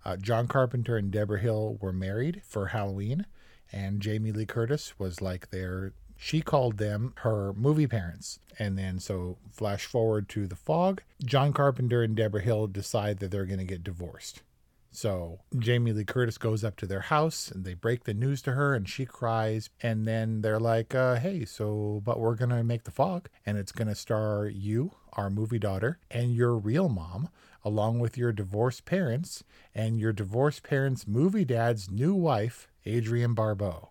Uh, 0.05 0.17
John 0.17 0.49
Carpenter 0.49 0.97
and 0.97 1.11
Deborah 1.11 1.39
Hill 1.39 1.79
were 1.81 1.93
married 1.93 2.43
for 2.45 2.67
Halloween, 2.67 3.27
and 3.73 4.01
Jamie 4.01 4.33
Lee 4.33 4.47
Curtis 4.47 4.99
was 4.99 5.23
like 5.23 5.51
their. 5.51 5.93
She 6.17 6.41
called 6.41 6.79
them 6.79 7.13
her 7.19 7.53
movie 7.55 7.87
parents. 7.87 8.39
And 8.59 8.79
then, 8.79 8.99
so 8.99 9.39
flash 9.51 9.87
forward 9.87 10.29
to 10.31 10.47
The 10.47 10.57
Fog. 10.57 11.03
John 11.25 11.53
Carpenter 11.53 12.03
and 12.03 12.15
Deborah 12.17 12.41
Hill 12.41 12.69
decide 12.69 13.19
that 13.19 13.31
they're 13.31 13.47
going 13.47 13.59
to 13.59 13.65
get 13.65 13.85
divorced. 13.85 14.43
So 14.95 15.41
Jamie 15.59 15.93
Lee 15.93 16.05
Curtis 16.05 16.39
goes 16.39 16.63
up 16.63 16.77
to 16.77 16.87
their 16.87 17.01
house 17.01 17.51
and 17.51 17.65
they 17.65 17.75
break 17.75 18.05
the 18.05 18.15
news 18.15 18.41
to 18.43 18.53
her 18.53 18.75
and 18.75 18.89
she 18.89 19.05
cries. 19.05 19.69
And 19.83 20.07
then 20.07 20.43
they're 20.43 20.61
like, 20.61 20.95
uh, 20.95 21.17
hey, 21.17 21.45
so, 21.45 22.01
but 22.05 22.21
we're 22.21 22.37
going 22.37 22.51
to 22.51 22.63
make 22.63 22.85
the 22.85 22.93
fog 22.93 23.29
and 23.45 23.59
it's 23.59 23.73
going 23.73 23.89
to 23.89 23.97
star 23.97 24.47
you, 24.47 24.93
our 25.15 25.31
movie 25.31 25.59
daughter, 25.59 25.99
and 26.13 26.33
your 26.33 26.55
real 26.57 26.89
mom, 26.89 27.29
along 27.65 27.99
with 27.99 28.17
your 28.17 28.31
divorced 28.31 28.85
parents 28.85 29.43
and 29.75 29.99
your 29.99 30.13
divorced 30.13 30.63
parents' 30.63 31.09
movie 31.09 31.45
dad's 31.45 31.91
new 31.91 32.15
wife, 32.15 32.69
Adrienne 32.87 33.35
Barbeau. 33.35 33.91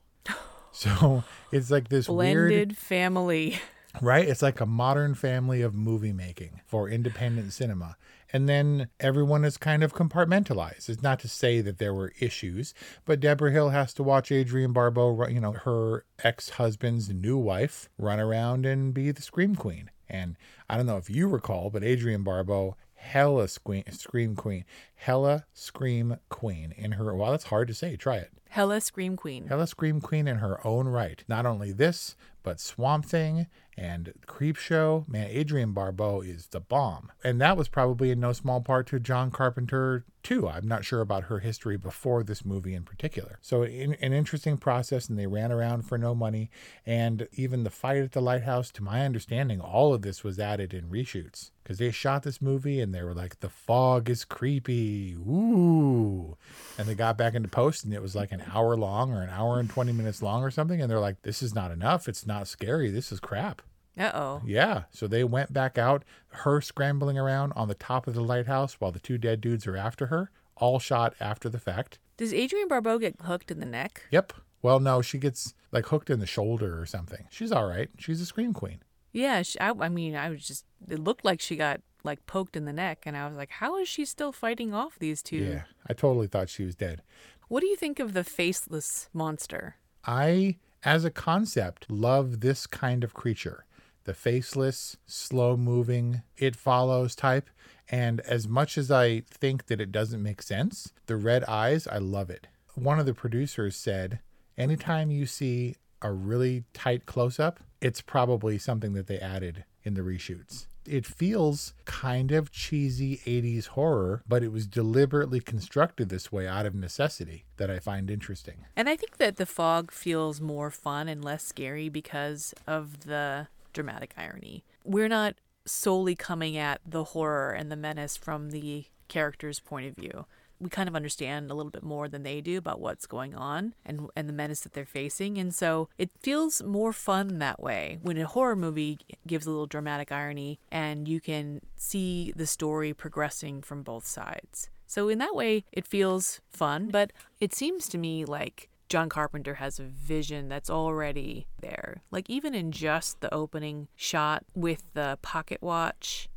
So 0.74 1.24
it's 1.52 1.72
like 1.72 1.88
this 1.88 2.10
weird 2.10 2.50
Blended 2.50 2.78
family. 2.78 3.60
right? 4.02 4.28
It's 4.28 4.42
like 4.42 4.60
a 4.60 4.66
modern 4.66 5.16
family 5.16 5.62
of 5.62 5.74
movie 5.74 6.14
making 6.14 6.62
for 6.66 6.90
independent 6.90 7.54
cinema. 7.54 7.96
And 8.36 8.50
then 8.50 8.88
everyone 9.00 9.46
is 9.46 9.58
kind 9.58 9.84
of 9.84 9.94
compartmentalized. 9.94 10.90
It's 10.90 11.04
not 11.04 11.20
to 11.20 11.28
say 11.28 11.62
that 11.62 11.78
there 11.78 11.94
were 11.94 12.14
issues, 12.20 12.74
but 13.06 13.20
Deborah 13.20 13.52
Hill 13.52 13.70
has 13.70 13.94
to 13.94 14.04
watch 14.04 14.32
Adrienne 14.32 14.74
Barbeau, 14.74 15.28
you 15.28 15.40
know, 15.40 15.52
her 15.52 16.06
ex 16.24 16.50
husband's 16.50 17.10
new 17.10 17.38
wife, 17.38 17.90
run 18.00 18.20
around 18.20 18.66
and 18.66 18.92
be 18.92 19.12
the 19.12 19.22
Scream 19.22 19.56
Queen. 19.56 19.92
And 20.10 20.36
I 20.68 20.78
don't 20.78 20.88
know 20.88 20.98
if 20.98 21.12
you 21.12 21.28
recall, 21.28 21.70
but 21.70 21.84
Adrienne 21.84 22.24
Barbeau, 22.24 22.76
hella 23.04 23.48
scream, 23.48 23.84
scream 23.92 24.36
queen, 24.36 24.66
hella 24.96 25.46
scream 25.54 26.18
queen 26.30 26.74
in 26.78 26.94
her. 26.94 27.16
Well, 27.16 27.32
that's 27.32 27.46
hard 27.46 27.68
to 27.68 27.74
say. 27.74 27.96
Try 27.96 28.18
it. 28.18 28.32
Hella 28.54 28.82
Scream 28.82 29.18
Queen. 29.18 29.48
Hella 29.48 29.66
Scream 29.66 30.00
Queen 30.00 30.28
in 30.28 30.38
her 30.38 30.66
own 30.66 30.88
right. 30.88 31.24
Not 31.28 31.48
only 31.48 31.72
this, 31.72 32.16
but 32.44 32.60
Swamp 32.60 33.04
Thing 33.04 33.48
and 33.76 34.14
Creepshow. 34.28 35.08
Man, 35.08 35.36
Adrienne 35.36 35.72
Barbeau 35.72 36.22
is 36.22 36.46
the 36.46 36.60
bomb. 36.60 37.12
And 37.24 37.42
that 37.42 37.58
was 37.58 37.68
probably 37.68 38.12
in 38.12 38.20
no 38.20 38.32
small 38.32 38.62
part 38.62 38.86
to 38.90 39.00
John 39.00 39.32
Carpenter, 39.32 40.06
too. 40.22 40.48
I'm 40.48 40.68
not 40.68 40.86
sure 40.86 41.02
about 41.02 41.24
her 41.24 41.40
history 41.40 41.78
before 41.78 42.22
this 42.22 42.46
movie 42.46 42.76
in 42.76 42.84
particular. 42.84 43.40
So, 43.42 43.64
in, 43.64 43.96
an 43.96 44.14
interesting 44.14 44.58
process, 44.58 45.10
and 45.10 45.18
they 45.18 45.26
ran 45.26 45.52
around 45.52 45.88
for 45.88 45.98
no 45.98 46.14
money. 46.14 46.52
And 46.86 47.28
even 47.32 47.64
the 47.64 47.72
fight 47.72 48.04
at 48.04 48.12
the 48.12 48.22
lighthouse, 48.22 48.70
to 48.74 48.84
my 48.84 49.04
understanding, 49.04 49.62
all 49.62 49.96
of 49.96 50.04
this 50.04 50.24
was 50.24 50.38
added 50.38 50.76
in 50.76 50.92
reshoots 50.92 51.50
because 51.64 51.78
they 51.78 51.92
shot 51.92 52.24
this 52.24 52.42
movie 52.42 52.82
and 52.82 52.94
they 52.94 53.04
were 53.04 53.14
like, 53.14 53.40
the 53.40 53.50
fog 53.50 54.10
is 54.10 54.26
creepy. 54.26 55.14
Ooh. 55.16 56.38
And 56.78 56.88
they 56.88 56.96
got 56.96 57.18
back 57.18 57.34
into 57.34 57.48
post 57.48 57.86
and 57.86 57.94
it 57.94 58.02
was 58.02 58.16
like 58.16 58.32
an 58.32 58.44
hour 58.54 58.76
long 58.76 59.14
or 59.14 59.22
an 59.22 59.30
hour 59.30 59.60
and 59.60 59.70
20 59.70 59.94
minutes 59.94 60.22
long 60.22 60.44
or 60.44 60.52
something. 60.52 60.82
And 60.82 60.92
they're 60.92 61.00
like, 61.00 61.22
this 61.22 61.42
is 61.42 61.56
not 61.56 61.72
enough. 61.72 62.08
It's 62.08 62.26
not 62.26 62.48
scary. 62.48 62.92
This 62.92 63.12
is 63.12 63.20
crap. 63.20 63.62
Uh 63.98 64.12
oh. 64.14 64.42
Yeah. 64.46 64.84
So 64.92 65.08
they 65.08 65.24
went 65.24 65.54
back 65.54 65.78
out, 65.78 66.04
her 66.30 66.62
scrambling 66.62 67.18
around 67.18 67.54
on 67.54 67.68
the 67.68 67.76
top 67.76 68.08
of 68.08 68.16
the 68.16 68.24
lighthouse 68.24 68.80
while 68.80 68.92
the 68.92 69.00
two 69.00 69.18
dead 69.18 69.40
dudes 69.40 69.68
are 69.68 69.78
after 69.78 70.08
her, 70.08 70.32
all 70.56 70.80
shot 70.80 71.14
after 71.20 71.48
the 71.48 71.60
fact. 71.60 72.00
Does 72.18 72.34
Adrienne 72.34 72.68
Barbeau 72.68 73.00
get 73.00 73.16
hooked 73.22 73.52
in 73.52 73.60
the 73.60 73.66
neck? 73.66 74.04
Yep. 74.12 74.34
Well, 74.62 74.80
no, 74.80 75.02
she 75.02 75.18
gets 75.18 75.54
like 75.72 75.88
hooked 75.88 76.10
in 76.10 76.20
the 76.20 76.26
shoulder 76.26 76.80
or 76.80 76.86
something. 76.86 77.28
She's 77.30 77.52
all 77.52 77.68
right. 77.68 77.90
She's 77.98 78.22
a 78.22 78.26
scream 78.26 78.54
queen. 78.54 78.80
Yeah, 79.14 79.44
she, 79.44 79.60
I, 79.60 79.70
I 79.70 79.90
mean, 79.90 80.16
I 80.16 80.30
was 80.30 80.46
just, 80.46 80.66
it 80.90 81.00
looked 81.00 81.24
like 81.24 81.40
she 81.40 81.56
got 81.56 81.82
like 82.04 82.26
poked 82.26 82.58
in 82.58 82.66
the 82.66 82.74
neck, 82.74 83.04
and 83.06 83.16
I 83.16 83.28
was 83.28 83.38
like, 83.38 83.52
how 83.52 83.78
is 83.78 83.88
she 83.88 84.04
still 84.04 84.34
fighting 84.34 84.74
off 84.74 85.00
these 85.00 85.24
two? 85.24 85.38
Yeah. 85.38 85.64
I 85.88 85.94
totally 85.94 86.28
thought 86.28 86.50
she 86.50 86.66
was 86.66 86.76
dead. 86.76 87.02
What 87.48 87.62
do 87.62 87.68
you 87.68 87.78
think 87.78 88.00
of 88.00 88.14
the 88.14 88.24
faceless 88.24 89.10
monster? 89.14 89.76
I, 90.06 90.58
as 90.84 91.06
a 91.06 91.12
concept, 91.12 91.90
love 91.90 92.42
this 92.42 92.68
kind 92.68 93.04
of 93.04 93.14
creature 93.14 93.66
the 94.06 94.14
faceless, 94.14 94.98
slow 95.06 95.56
moving, 95.56 96.24
it 96.36 96.56
follows 96.56 97.16
type. 97.16 97.50
And 97.90 98.20
as 98.22 98.48
much 98.48 98.78
as 98.78 98.92
I 98.92 99.22
think 99.22 99.68
that 99.68 99.80
it 99.80 99.92
doesn't 99.92 100.22
make 100.22 100.42
sense, 100.42 100.92
the 101.06 101.16
red 101.16 101.44
eyes, 101.46 101.88
I 101.88 101.98
love 102.00 102.30
it. 102.30 102.48
One 102.76 103.00
of 103.00 103.06
the 103.06 103.14
producers 103.14 103.76
said, 103.76 104.20
anytime 104.58 105.12
you 105.12 105.26
see 105.26 105.76
a 106.04 106.12
really 106.12 106.66
tight 106.74 107.06
close 107.06 107.40
up, 107.40 107.60
it's 107.82 108.02
probably 108.02 108.58
something 108.58 108.94
that 108.94 109.08
they 109.08 109.20
added 109.20 109.64
in 109.84 109.96
the 109.96 110.02
reshoots. 110.02 110.68
It 110.86 111.06
feels 111.06 111.74
kind 111.86 112.32
of 112.32 112.52
cheesy 112.52 113.18
80s 113.26 113.68
horror, 113.68 114.22
but 114.28 114.44
it 114.44 114.52
was 114.52 114.68
deliberately 114.68 115.40
constructed 115.40 116.10
this 116.10 116.32
way 116.32 116.46
out 116.46 116.66
of 116.66 116.76
necessity 116.76 117.46
that 117.56 117.72
I 117.72 117.80
find 117.80 118.12
interesting. 118.12 118.66
And 118.76 118.90
I 118.90 118.98
think 118.98 119.18
that 119.18 119.38
the 119.38 119.46
fog 119.46 119.92
feels 119.92 120.42
more 120.42 120.70
fun 120.70 121.08
and 121.08 121.24
less 121.24 121.44
scary 121.46 121.88
because 121.88 122.54
of 122.68 123.06
the 123.06 123.48
dramatic 123.72 124.14
irony. 124.18 124.66
We're 124.84 125.08
not 125.08 125.36
solely 125.66 126.16
coming 126.16 126.58
at 126.58 126.82
the 126.86 127.06
horror 127.06 127.52
and 127.52 127.72
the 127.72 127.78
menace 127.78 128.18
from 128.18 128.52
the 128.52 128.86
character's 129.08 129.60
point 129.60 129.88
of 129.88 129.96
view. 129.96 130.26
We 130.64 130.70
kind 130.70 130.88
of 130.88 130.96
understand 130.96 131.52
a 131.52 131.54
little 131.54 131.72
bit 131.72 131.84
more 131.84 132.08
than 132.08 132.24
they 132.24 132.42
do 132.42 132.58
about 132.58 132.80
what's 132.80 133.06
going 133.06 133.36
on 133.36 133.76
and 133.86 134.10
and 134.16 134.30
the 134.30 134.34
menace 134.34 134.62
that 134.62 134.74
they're 134.74 134.86
facing, 134.86 135.38
and 135.38 135.54
so 135.54 135.90
it 135.98 136.10
feels 136.22 136.64
more 136.64 136.94
fun 136.94 137.40
that 137.40 137.62
way. 137.62 138.00
When 138.02 138.18
a 138.18 138.26
horror 138.26 138.56
movie 138.56 138.98
gives 139.28 139.46
a 139.46 139.52
little 139.52 139.68
dramatic 139.68 140.12
irony, 140.12 140.60
and 140.72 141.08
you 141.08 141.20
can 141.20 141.62
see 141.76 142.34
the 142.36 142.48
story 142.48 142.94
progressing 142.94 143.62
from 143.62 143.84
both 143.84 144.08
sides. 144.08 144.70
So 144.88 145.10
in 145.10 145.18
that 145.20 145.36
way, 145.36 145.66
it 145.72 145.88
feels 145.88 146.40
fun, 146.50 146.90
but 146.90 147.12
it 147.40 147.54
seems 147.54 147.88
to 147.90 147.98
me 147.98 148.26
like 148.26 148.70
John 148.90 149.10
Carpenter 149.10 149.56
has 149.56 149.80
a 149.80 149.84
vision 149.84 150.50
that's 150.50 150.70
already 150.70 151.48
there. 151.62 152.04
Like 152.12 152.30
even 152.30 152.54
in 152.54 152.72
just 152.72 153.22
the 153.22 153.34
opening 153.34 153.88
shot 153.96 154.46
with 154.54 154.84
the 154.94 155.18
pocket 155.24 155.64
watch 155.64 156.30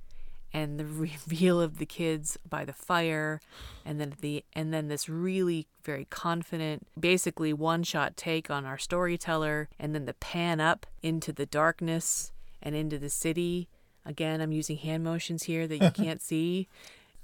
and 0.56 0.80
the 0.80 0.84
reveal 0.86 1.60
of 1.60 1.76
the 1.76 1.86
kids 1.86 2.38
by 2.48 2.64
the 2.64 2.72
fire 2.72 3.40
and 3.84 4.00
then 4.00 4.14
the 4.22 4.42
and 4.54 4.72
then 4.72 4.88
this 4.88 5.08
really 5.08 5.66
very 5.84 6.06
confident 6.06 6.86
basically 6.98 7.52
one 7.52 7.82
shot 7.82 8.16
take 8.16 8.50
on 8.50 8.64
our 8.64 8.78
storyteller 8.78 9.68
and 9.78 9.94
then 9.94 10.06
the 10.06 10.14
pan 10.14 10.58
up 10.58 10.86
into 11.02 11.30
the 11.30 11.46
darkness 11.46 12.32
and 12.62 12.75
into 12.75 12.98
the 12.98 13.10
city. 13.10 13.68
Again, 14.06 14.40
I'm 14.40 14.52
using 14.52 14.78
hand 14.78 15.04
motions 15.04 15.42
here 15.42 15.66
that 15.66 15.82
you 15.82 15.90
can't 16.04 16.22
see. 16.22 16.68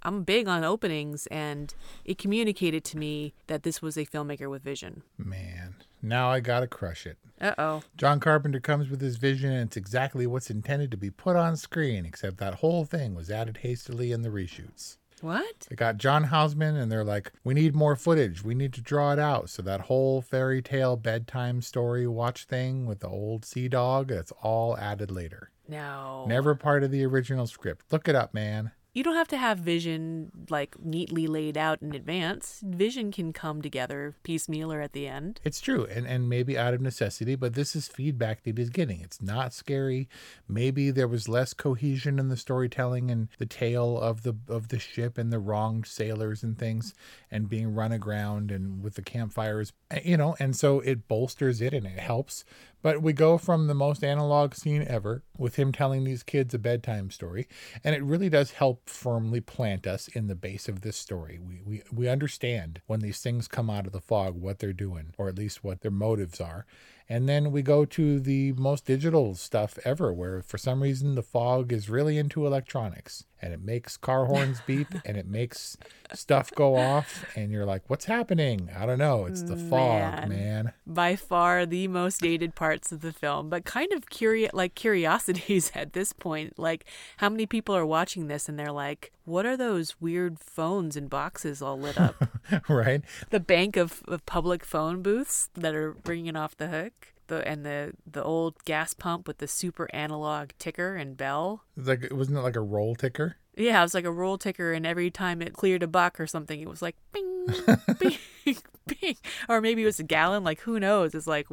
I'm 0.03 0.23
big 0.25 0.49
on 0.49 0.65
openings, 0.65 1.27
and 1.29 1.75
it 2.05 2.19
communicated 2.19 2.85
to 2.87 2.99
me 2.99 3.35
that 3.47 3.63
this 3.63 3.81
was 3.81 3.97
a 3.97 4.05
filmmaker 4.05 4.51
with 4.51 4.63
vision. 4.63 5.03
Man, 5.17 5.77
now 6.03 6.29
I 6.31 6.41
gotta 6.41 6.67
crush 6.67 7.07
it. 7.07 7.19
Uh 7.41 7.55
oh. 7.59 7.83
John 7.97 8.21
Carpenter 8.21 8.61
comes 8.61 8.89
with 8.89 9.01
his 9.01 9.17
vision, 9.17 9.53
and 9.53 9.69
it's 9.69 9.77
exactly 9.77 10.27
what's 10.27 10.51
intended 10.51 10.91
to 10.91 10.97
be 10.97 11.11
put 11.11 11.37
on 11.37 11.57
screen, 11.57 12.05
except 12.05 12.39
that 12.39 12.57
whole 12.57 12.85
thing 12.85 13.15
was 13.15 13.31
added 13.31 13.59
hastily 13.59 14.13
in 14.13 14.23
the 14.23 14.29
reshoots. 14.29 14.97
What? 15.21 15.69
They 15.71 15.77
got 15.77 15.99
John 15.99 16.25
Houseman, 16.25 16.77
and 16.77 16.91
they're 16.91 17.05
like, 17.05 17.33
we 17.45 17.55
need 17.55 17.77
more 17.77 17.95
footage. 17.95 18.43
We 18.43 18.57
need 18.57 18.73
to 18.73 18.81
draw 18.81 19.13
it 19.13 19.21
out. 19.21 19.51
So 19.51 19.63
that 19.63 19.83
whole 19.83 20.21
fairy 20.21 20.61
tale 20.61 20.97
bedtime 20.97 21.63
story 21.63 22.09
watch 22.09 22.45
thing 22.45 22.87
with 22.87 22.99
the 23.01 23.09
old 23.09 23.45
sea 23.45 23.69
dog, 23.69 24.09
that's 24.09 24.33
all 24.43 24.77
added 24.77 25.13
later. 25.13 25.53
No. 25.69 26.25
Never 26.27 26.57
part 26.57 26.83
of 26.83 26.91
the 26.91 27.05
original 27.05 27.47
script. 27.47 27.87
Look 27.93 28.09
it 28.09 28.17
up, 28.17 28.35
man. 28.35 28.73
You 28.95 29.03
don't 29.03 29.15
have 29.15 29.29
to 29.29 29.39
have 29.39 29.59
vision 29.59 30.31
like 30.51 30.77
neatly 30.79 31.27
laid 31.27 31.57
out 31.57 31.81
in 31.81 31.95
advance. 31.95 32.63
Vision 32.63 33.11
can 33.11 33.33
come 33.33 33.63
together 33.63 34.17
piecemeal 34.23 34.71
or 34.71 34.83
at 34.83 34.93
the 34.93 35.09
end. 35.09 35.41
It's 35.45 35.63
true, 35.63 35.87
and 35.87 36.07
and 36.07 36.29
maybe 36.29 36.59
out 36.59 36.75
of 36.75 36.83
necessity, 36.83 37.35
but 37.35 37.55
this 37.55 37.75
is 37.75 37.89
feedback 37.89 38.43
that 38.43 38.59
he's 38.59 38.69
getting. 38.69 39.01
It's 39.01 39.23
not 39.23 39.55
scary. 39.55 40.11
Maybe 40.47 40.91
there 40.91 41.09
was 41.09 41.27
less 41.27 41.55
cohesion 41.55 42.19
in 42.19 42.29
the 42.29 42.37
storytelling 42.37 43.11
and 43.11 43.29
the 43.39 43.47
tale 43.47 43.99
of 43.99 44.25
the 44.25 44.37
of 44.47 44.69
the 44.69 44.79
ship 44.79 45.17
and 45.17 45.33
the 45.33 45.39
wronged 45.39 45.87
sailors 45.87 46.43
and 46.43 46.59
things, 46.59 46.93
and 47.31 47.49
being 47.49 47.75
run 47.75 47.93
aground 47.93 48.51
and 48.51 48.83
with 48.83 48.97
the 48.97 49.03
campfires, 49.03 49.73
eh, 49.91 50.01
you 50.05 50.19
know. 50.19 50.37
And 50.39 50.55
so 50.55 50.81
it 50.81 51.09
bolsters 51.09 51.63
it 51.63 51.73
and 51.73 51.87
it 51.87 51.99
helps. 51.99 52.45
But 52.83 53.01
we 53.01 53.13
go 53.13 53.39
from 53.39 53.69
the 53.69 53.75
most 53.75 54.03
analog 54.03 54.55
scene 54.55 54.85
ever 54.87 55.23
with 55.39 55.57
him 55.57 55.73
telling 55.73 56.05
these 56.05 56.23
kids 56.23 56.53
a 56.53 56.59
bedtime 56.59 57.11
story, 57.11 57.49
and 57.85 57.95
it 57.95 58.03
really 58.03 58.29
does 58.29 58.53
help 58.53 58.89
firmly 58.89 59.41
plant 59.41 59.87
us 59.87 60.09
in 60.09 60.27
the 60.27 60.35
base 60.35 60.69
of 60.69 60.81
this 60.81 60.97
story. 60.97 61.39
We 61.39 61.63
we 61.65 61.83
we 61.93 62.09
understand 62.09 62.81
when 62.87 63.01
these 63.01 63.21
things 63.21 63.49
come 63.49 63.71
out 63.71 63.87
of 63.87 63.93
the 63.93 64.01
fog 64.01 64.35
what 64.35 64.59
they're 64.59 64.73
doing, 64.73 65.15
or 65.17 65.29
at 65.29 65.39
least 65.39 65.63
what 65.65 65.81
their 65.81 65.91
motives 65.91 66.41
are. 66.41 66.67
And 67.13 67.29
then 67.29 67.53
we 67.53 67.61
go 67.61 67.85
to 67.85 68.21
the 68.21 68.55
most 68.55 68.87
digital 68.87 69.35
stuff 69.35 69.79
ever, 69.85 70.15
where 70.15 70.41
for 70.41 70.57
some 70.57 70.83
reason 70.83 71.15
the 71.15 71.23
fog 71.23 71.71
is 71.71 71.91
really 71.91 72.17
into 72.17 72.47
electronics 72.47 73.27
and 73.43 73.53
it 73.53 73.61
makes 73.61 73.99
car 73.99 74.25
horns 74.25 74.63
beep 74.67 74.87
and 75.05 75.19
it 75.19 75.27
makes 75.27 75.77
stuff 76.15 76.51
go 76.55 76.75
off. 76.75 77.27
And 77.37 77.53
you're 77.53 77.67
like, 77.67 77.83
what's 77.89 78.07
happening? 78.07 78.71
I 78.75 78.87
don't 78.87 78.99
know. 78.99 79.27
It's 79.27 79.43
the 79.43 79.57
fog, 79.57 80.01
Man. 80.01 80.29
man. 80.31 80.73
By 80.87 81.17
far 81.17 81.67
the 81.67 81.87
most 81.87 82.23
dated 82.23 82.55
parts 82.55 82.93
of 82.93 83.03
the 83.03 83.13
film, 83.13 83.51
but 83.51 83.67
kind 83.67 83.93
of 83.93 84.09
curious 84.09 84.55
like 84.55 84.75
curiosities 84.75 85.71
at 85.75 85.93
this 85.93 86.15
point. 86.15 86.59
Like 86.59 86.87
how 87.19 87.29
many 87.29 87.45
people 87.45 87.77
are 87.77 87.85
watching 87.85 88.29
this 88.29 88.49
and 88.49 88.59
they're 88.59 88.73
like, 88.73 89.13
"What 89.25 89.47
are 89.47 89.57
those 89.57 90.01
weird 90.01 90.39
phones 90.39 90.97
and 90.97 91.09
boxes 91.09 91.63
all 91.63 91.79
lit 91.79 91.99
up?" 91.99 92.17
right? 92.69 93.03
the 93.31 93.41
bank 93.41 93.77
of, 93.77 94.03
of 94.09 94.25
public 94.27 94.65
phone 94.65 95.03
booths 95.03 95.49
that 95.55 95.75
are 95.75 95.97
ringing 96.05 96.37
off 96.37 96.57
the 96.57 96.69
hook. 96.69 97.09
The, 97.29 97.47
and 97.47 97.65
the 97.65 97.93
the 98.05 98.23
old 98.23 98.63
gas 98.65 98.95
pump 98.95 99.27
with 99.27 99.39
the 99.39 99.49
super 99.49 99.89
analog 99.95 100.51
ticker 100.59 100.97
and 100.97 101.17
bell. 101.17 101.65
It's 101.77 101.89
like, 101.89 102.09
wasn't 102.11 102.39
it 102.39 102.43
like 102.43 102.57
a 102.57 102.61
roll 102.61 102.95
ticker? 102.95 103.37
Yeah, 103.57 103.81
it 103.81 103.83
was 103.83 103.95
like 103.95 104.05
a 104.05 104.11
roll 104.11 104.39
ticker, 104.39 104.73
and 104.73 104.87
every 104.87 105.11
time 105.11 105.43
it 105.43 105.53
cleared 105.53 105.83
a 105.83 105.87
buck 105.87 106.19
or 106.19 106.27
something, 106.27 106.59
it 106.59 106.69
was 106.69 106.81
like 106.81 106.97
bing. 107.13 107.47
bing, 107.99 108.57
bing. 108.87 109.17
Or 109.49 109.61
maybe 109.61 109.83
it 109.83 109.87
was 109.87 110.01
a 110.01 110.05
gallon. 110.05 110.43
Like, 110.43 110.61
who 110.61 110.81
knows? 110.81 111.15
It's 111.15 111.27
like, 111.27 111.47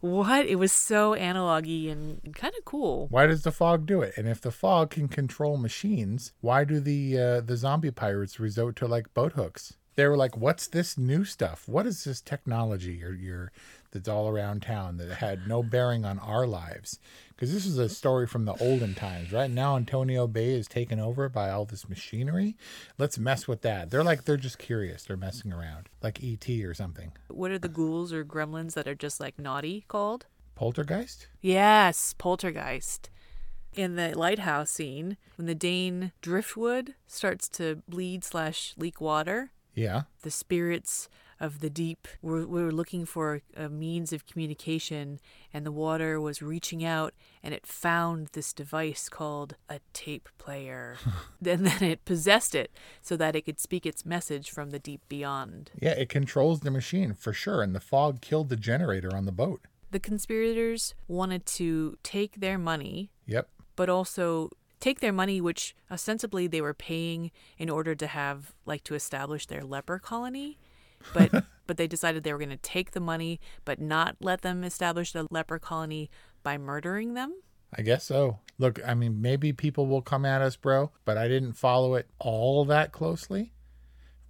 what? 0.00 0.46
It 0.46 0.56
was 0.56 0.72
so 0.72 1.14
analogy 1.14 1.88
and 1.88 2.34
kind 2.34 2.52
of 2.58 2.64
cool. 2.64 3.06
Why 3.10 3.26
does 3.26 3.42
the 3.42 3.52
fog 3.52 3.86
do 3.86 4.02
it? 4.02 4.14
And 4.16 4.28
if 4.28 4.40
the 4.40 4.50
fog 4.50 4.90
can 4.90 5.08
control 5.08 5.56
machines, 5.56 6.32
why 6.40 6.64
do 6.64 6.78
the 6.78 7.18
uh, 7.18 7.40
the 7.40 7.56
zombie 7.56 7.90
pirates 7.90 8.38
resort 8.38 8.76
to 8.76 8.86
like 8.86 9.12
boat 9.14 9.32
hooks? 9.32 9.74
They 9.96 10.06
were 10.06 10.16
like, 10.16 10.36
"What's 10.36 10.66
this 10.66 10.98
new 10.98 11.24
stuff? 11.24 11.68
What 11.68 11.86
is 11.86 12.04
this 12.04 12.20
technology 12.20 13.02
or 13.04 13.12
your 13.12 13.52
that's 13.90 14.08
all 14.08 14.28
around 14.28 14.62
town 14.62 14.96
that 14.96 15.16
had 15.16 15.46
no 15.46 15.62
bearing 15.62 16.04
on 16.04 16.18
our 16.18 16.46
lives?" 16.46 16.98
Because 17.28 17.52
this 17.52 17.66
is 17.66 17.78
a 17.78 17.88
story 17.88 18.26
from 18.26 18.44
the 18.44 18.54
olden 18.54 18.94
times. 18.94 19.32
Right 19.32 19.50
now, 19.50 19.76
Antonio 19.76 20.26
Bay 20.26 20.50
is 20.50 20.68
taken 20.68 21.00
over 21.00 21.28
by 21.28 21.50
all 21.50 21.64
this 21.64 21.88
machinery. 21.88 22.56
Let's 22.98 23.18
mess 23.18 23.48
with 23.48 23.62
that. 23.62 23.90
They're 23.90 24.04
like 24.04 24.24
they're 24.24 24.36
just 24.36 24.58
curious. 24.58 25.04
They're 25.04 25.16
messing 25.16 25.52
around, 25.52 25.88
like 26.02 26.22
ET 26.22 26.48
or 26.64 26.74
something. 26.74 27.12
What 27.28 27.50
are 27.50 27.58
the 27.58 27.68
ghouls 27.68 28.12
or 28.12 28.24
gremlins 28.24 28.74
that 28.74 28.86
are 28.88 28.94
just 28.94 29.20
like 29.20 29.38
naughty 29.38 29.84
called? 29.88 30.26
Poltergeist. 30.54 31.26
Yes, 31.40 32.14
poltergeist. 32.16 33.10
In 33.74 33.96
the 33.96 34.16
lighthouse 34.16 34.70
scene, 34.70 35.16
when 35.36 35.46
the 35.46 35.54
Dane 35.54 36.12
driftwood 36.20 36.94
starts 37.08 37.48
to 37.50 37.82
bleed 37.88 38.22
slash 38.22 38.72
leak 38.76 39.00
water, 39.00 39.50
Yeah. 39.74 40.02
the 40.22 40.30
spirits 40.30 41.08
of 41.40 41.58
the 41.60 41.68
deep 41.68 42.06
were, 42.22 42.46
were 42.46 42.70
looking 42.70 43.04
for 43.04 43.42
a 43.56 43.68
means 43.68 44.12
of 44.12 44.24
communication, 44.24 45.18
and 45.52 45.66
the 45.66 45.72
water 45.72 46.20
was 46.20 46.40
reaching 46.40 46.84
out, 46.84 47.12
and 47.42 47.52
it 47.52 47.66
found 47.66 48.28
this 48.28 48.52
device 48.52 49.08
called 49.08 49.56
a 49.68 49.80
tape 49.92 50.28
player. 50.38 50.96
and 51.44 51.66
then 51.66 51.82
it 51.82 52.04
possessed 52.04 52.54
it 52.54 52.70
so 53.02 53.16
that 53.16 53.34
it 53.34 53.42
could 53.42 53.58
speak 53.58 53.84
its 53.84 54.06
message 54.06 54.48
from 54.50 54.70
the 54.70 54.78
deep 54.78 55.00
beyond. 55.08 55.72
Yeah, 55.82 55.90
it 55.98 56.08
controls 56.08 56.60
the 56.60 56.70
machine 56.70 57.14
for 57.14 57.32
sure. 57.32 57.62
And 57.62 57.74
the 57.74 57.80
fog 57.80 58.20
killed 58.20 58.48
the 58.48 58.56
generator 58.56 59.14
on 59.14 59.24
the 59.24 59.32
boat. 59.32 59.60
The 59.90 60.00
conspirators 60.00 60.94
wanted 61.08 61.46
to 61.46 61.98
take 62.02 62.40
their 62.40 62.58
money 62.58 63.10
Yep. 63.26 63.48
but 63.76 63.88
also 63.90 64.50
take 64.84 65.00
their 65.00 65.12
money, 65.12 65.40
which 65.40 65.74
ostensibly 65.90 66.46
they 66.46 66.60
were 66.60 66.74
paying 66.74 67.30
in 67.56 67.70
order 67.70 67.94
to 67.94 68.06
have, 68.06 68.54
like, 68.66 68.84
to 68.84 68.94
establish 68.94 69.46
their 69.46 69.64
leper 69.64 69.98
colony. 69.98 70.58
But 71.14 71.44
but 71.66 71.78
they 71.78 71.86
decided 71.86 72.22
they 72.22 72.32
were 72.32 72.38
going 72.38 72.50
to 72.50 72.56
take 72.58 72.90
the 72.90 73.00
money, 73.00 73.40
but 73.64 73.80
not 73.80 74.16
let 74.20 74.42
them 74.42 74.62
establish 74.62 75.12
the 75.12 75.26
leper 75.30 75.58
colony 75.58 76.10
by 76.42 76.58
murdering 76.58 77.14
them. 77.14 77.32
I 77.76 77.80
guess 77.80 78.04
so. 78.04 78.40
Look, 78.58 78.78
I 78.86 78.92
mean, 78.94 79.22
maybe 79.22 79.52
people 79.52 79.86
will 79.86 80.02
come 80.02 80.26
at 80.26 80.42
us, 80.42 80.54
bro, 80.54 80.92
but 81.06 81.16
I 81.16 81.28
didn't 81.28 81.54
follow 81.54 81.94
it 81.94 82.08
all 82.18 82.66
that 82.66 82.92
closely. 82.92 83.52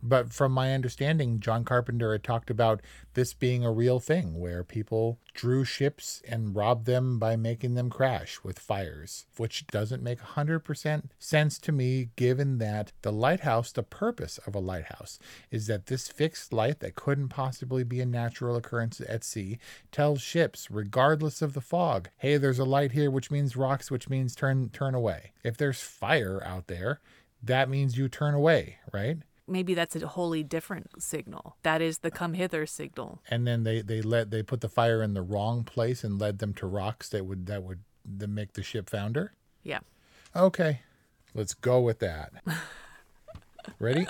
But 0.06 0.34
from 0.34 0.52
my 0.52 0.75
understanding, 0.75 1.40
John 1.40 1.64
Carpenter 1.64 2.12
had 2.12 2.23
talked 2.23 2.50
about 2.50 2.82
this 3.14 3.32
being 3.32 3.64
a 3.64 3.73
real 3.73 3.99
thing 3.99 4.38
where 4.38 4.62
people 4.62 5.18
drew 5.32 5.64
ships 5.64 6.20
and 6.28 6.54
robbed 6.54 6.84
them 6.84 7.18
by 7.18 7.37
making 7.37 7.75
them 7.75 7.88
crash 7.88 8.38
with 8.44 8.58
fires, 8.58 9.25
which 9.38 9.66
doesn't 9.68 10.02
make 10.02 10.20
100% 10.20 11.04
sense 11.18 11.58
to 11.58 11.73
me 11.73 12.11
given 12.16 12.58
that 12.58 12.92
the 13.00 13.12
lighthouse, 13.12 13.73
the 13.73 13.82
purpose 13.82 14.37
of 14.46 14.54
a 14.54 14.61
lighthouse, 14.61 15.18
is 15.50 15.68
that 15.68 15.87
this 15.87 16.08
fixed 16.08 16.52
light 16.52 16.80
that 16.80 16.96
couldn't 16.96 17.30
possibly 17.30 17.82
be 17.82 18.02
a 18.02 18.06
natural 18.06 18.56
occurrence 18.56 19.00
at 19.08 19.25
sea 19.25 19.58
tells 19.90 20.20
ships, 20.20 20.70
regardless 20.70 21.40
of 21.40 21.54
the 21.54 21.62
fog, 21.62 22.11
hey, 22.18 22.37
there's 22.37 22.58
a 22.58 22.64
light 22.64 22.92
here, 22.92 23.11
which 23.11 23.30
means 23.30 23.56
rocks, 23.56 23.90
which 23.90 24.11
means 24.11 24.34
turn 24.34 24.68
turn 24.68 24.94
away. 24.94 25.32
If 25.42 25.56
there's 25.56 25.80
fire 25.80 26.42
out 26.44 26.66
there, 26.66 27.00
that 27.42 27.70
means 27.70 27.96
you 27.96 28.08
turn 28.11 28.34
away, 28.34 28.78
right? 28.92 29.18
Maybe 29.46 29.74
that's 29.74 29.94
a 29.94 30.06
wholly 30.06 30.42
different 30.42 31.02
signal. 31.02 31.56
That 31.62 31.82
is 31.82 31.98
the 31.98 32.10
come 32.10 32.32
hither 32.34 32.64
signal. 32.66 33.20
and 33.28 33.46
then 33.46 33.64
they 33.64 33.82
they 33.82 34.00
let 34.00 34.30
they 34.30 34.42
put 34.42 34.60
the 34.62 34.68
fire 34.68 35.02
in 35.02 35.14
the 35.14 35.22
wrong 35.22 35.64
place 35.64 36.02
and 36.02 36.18
led 36.18 36.38
them 36.38 36.54
to 36.54 36.66
rocks 36.66 37.08
that 37.10 37.26
would 37.26 37.46
that 37.46 37.62
would 37.62 37.80
that 38.04 38.28
make 38.28 38.54
the 38.54 38.62
ship 38.62 38.88
founder. 38.88 39.34
Yeah. 39.62 39.80
Okay, 40.34 40.80
let's 41.34 41.54
go 41.54 41.80
with 41.80 41.98
that. 42.00 42.32
Ready? 43.78 44.06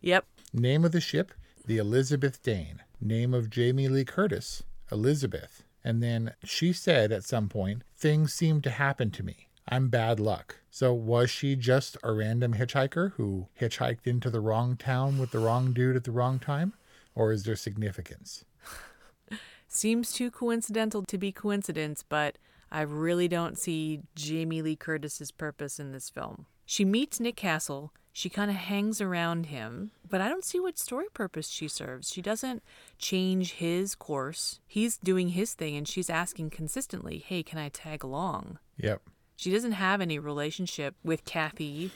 Yep. 0.00 0.24
Name 0.52 0.84
of 0.84 0.92
the 0.92 1.00
ship: 1.00 1.32
the 1.66 1.78
Elizabeth 1.78 2.42
Dane. 2.42 2.82
Name 3.00 3.34
of 3.34 3.50
Jamie 3.50 3.88
Lee 3.88 4.04
Curtis: 4.04 4.62
Elizabeth. 4.90 5.62
And 5.84 6.02
then 6.02 6.34
she 6.44 6.72
said 6.72 7.10
at 7.12 7.24
some 7.24 7.48
point, 7.48 7.82
"Things 7.96 8.32
seemed 8.32 8.62
to 8.64 8.70
happen 8.70 9.10
to 9.12 9.22
me. 9.22 9.48
I'm 9.68 9.88
bad 9.88 10.20
luck." 10.20 10.60
So 10.70 10.92
was 10.94 11.30
she 11.30 11.56
just 11.56 11.96
a 12.02 12.12
random 12.12 12.54
hitchhiker 12.54 13.12
who 13.12 13.48
hitchhiked 13.60 14.06
into 14.06 14.30
the 14.30 14.40
wrong 14.40 14.76
town 14.76 15.18
with 15.18 15.30
the 15.30 15.38
wrong 15.38 15.72
dude 15.72 15.96
at 15.96 16.04
the 16.04 16.10
wrong 16.10 16.38
time, 16.38 16.74
or 17.14 17.32
is 17.32 17.44
there 17.44 17.56
significance? 17.56 18.44
Seems 19.68 20.12
too 20.12 20.30
coincidental 20.30 21.02
to 21.04 21.18
be 21.18 21.32
coincidence, 21.32 22.02
but 22.06 22.38
I 22.70 22.82
really 22.82 23.28
don't 23.28 23.58
see 23.58 24.00
Jamie 24.14 24.62
Lee 24.62 24.76
Curtis's 24.76 25.30
purpose 25.30 25.78
in 25.78 25.92
this 25.92 26.10
film. 26.10 26.46
She 26.64 26.84
meets 26.84 27.20
Nick 27.20 27.36
Castle, 27.36 27.92
she 28.12 28.28
kind 28.28 28.50
of 28.50 28.56
hangs 28.58 29.00
around 29.00 29.46
him, 29.46 29.90
but 30.08 30.20
I 30.20 30.28
don't 30.28 30.44
see 30.44 30.60
what 30.60 30.78
story 30.78 31.06
purpose 31.14 31.48
she 31.48 31.66
serves. 31.66 32.12
She 32.12 32.20
doesn't 32.20 32.62
change 32.98 33.52
his 33.54 33.94
course. 33.94 34.60
He's 34.66 34.98
doing 34.98 35.30
his 35.30 35.54
thing 35.54 35.76
and 35.76 35.88
she's 35.88 36.10
asking 36.10 36.50
consistently, 36.50 37.18
"Hey, 37.18 37.42
can 37.42 37.58
I 37.58 37.70
tag 37.70 38.04
along?" 38.04 38.58
Yep. 38.76 39.02
She 39.36 39.50
doesn't 39.50 39.72
have 39.72 40.00
any 40.00 40.18
relationship 40.18 40.94
with 41.02 41.24
Kathy 41.24 41.90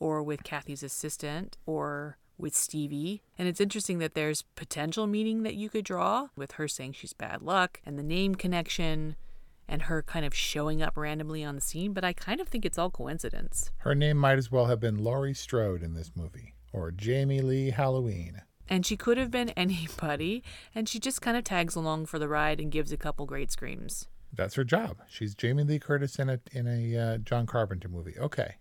or 0.00 0.22
with 0.22 0.42
Kathy's 0.44 0.82
assistant 0.82 1.56
or 1.66 2.18
with 2.38 2.54
Stevie. 2.54 3.22
And 3.36 3.48
it's 3.48 3.60
interesting 3.60 3.98
that 3.98 4.14
there's 4.14 4.42
potential 4.42 5.06
meaning 5.06 5.42
that 5.42 5.54
you 5.54 5.68
could 5.68 5.84
draw 5.84 6.28
with 6.36 6.52
her 6.52 6.68
saying 6.68 6.92
she's 6.92 7.12
bad 7.12 7.42
luck 7.42 7.80
and 7.84 7.98
the 7.98 8.02
name 8.02 8.34
connection 8.34 9.16
and 9.68 9.82
her 9.82 10.02
kind 10.02 10.24
of 10.24 10.34
showing 10.34 10.82
up 10.82 10.96
randomly 10.96 11.44
on 11.44 11.54
the 11.54 11.60
scene, 11.60 11.92
but 11.92 12.04
I 12.04 12.12
kind 12.14 12.40
of 12.40 12.48
think 12.48 12.64
it's 12.64 12.78
all 12.78 12.90
coincidence. 12.90 13.70
Her 13.78 13.94
name 13.94 14.16
might 14.16 14.38
as 14.38 14.50
well 14.50 14.66
have 14.66 14.80
been 14.80 15.04
Laurie 15.04 15.34
Strode 15.34 15.82
in 15.82 15.92
this 15.92 16.12
movie, 16.16 16.54
or 16.72 16.90
Jamie 16.90 17.42
Lee 17.42 17.70
Halloween. 17.70 18.42
And 18.66 18.86
she 18.86 18.96
could 18.96 19.18
have 19.18 19.30
been 19.30 19.50
anybody, 19.56 20.42
and 20.74 20.88
she 20.88 20.98
just 20.98 21.20
kind 21.20 21.36
of 21.36 21.44
tags 21.44 21.76
along 21.76 22.06
for 22.06 22.18
the 22.18 22.28
ride 22.28 22.60
and 22.60 22.72
gives 22.72 22.92
a 22.92 22.96
couple 22.96 23.26
great 23.26 23.50
screams. 23.50 24.08
That's 24.34 24.54
her 24.54 24.64
job. 24.64 24.98
She's 25.08 25.34
Jamie 25.34 25.64
Lee 25.64 25.78
Curtis 25.78 26.18
in 26.18 26.28
a 26.28 26.40
in 26.52 26.66
a 26.66 26.96
uh, 26.96 27.18
John 27.18 27.46
Carpenter 27.46 27.88
movie. 27.88 28.14
Okay. 28.18 28.56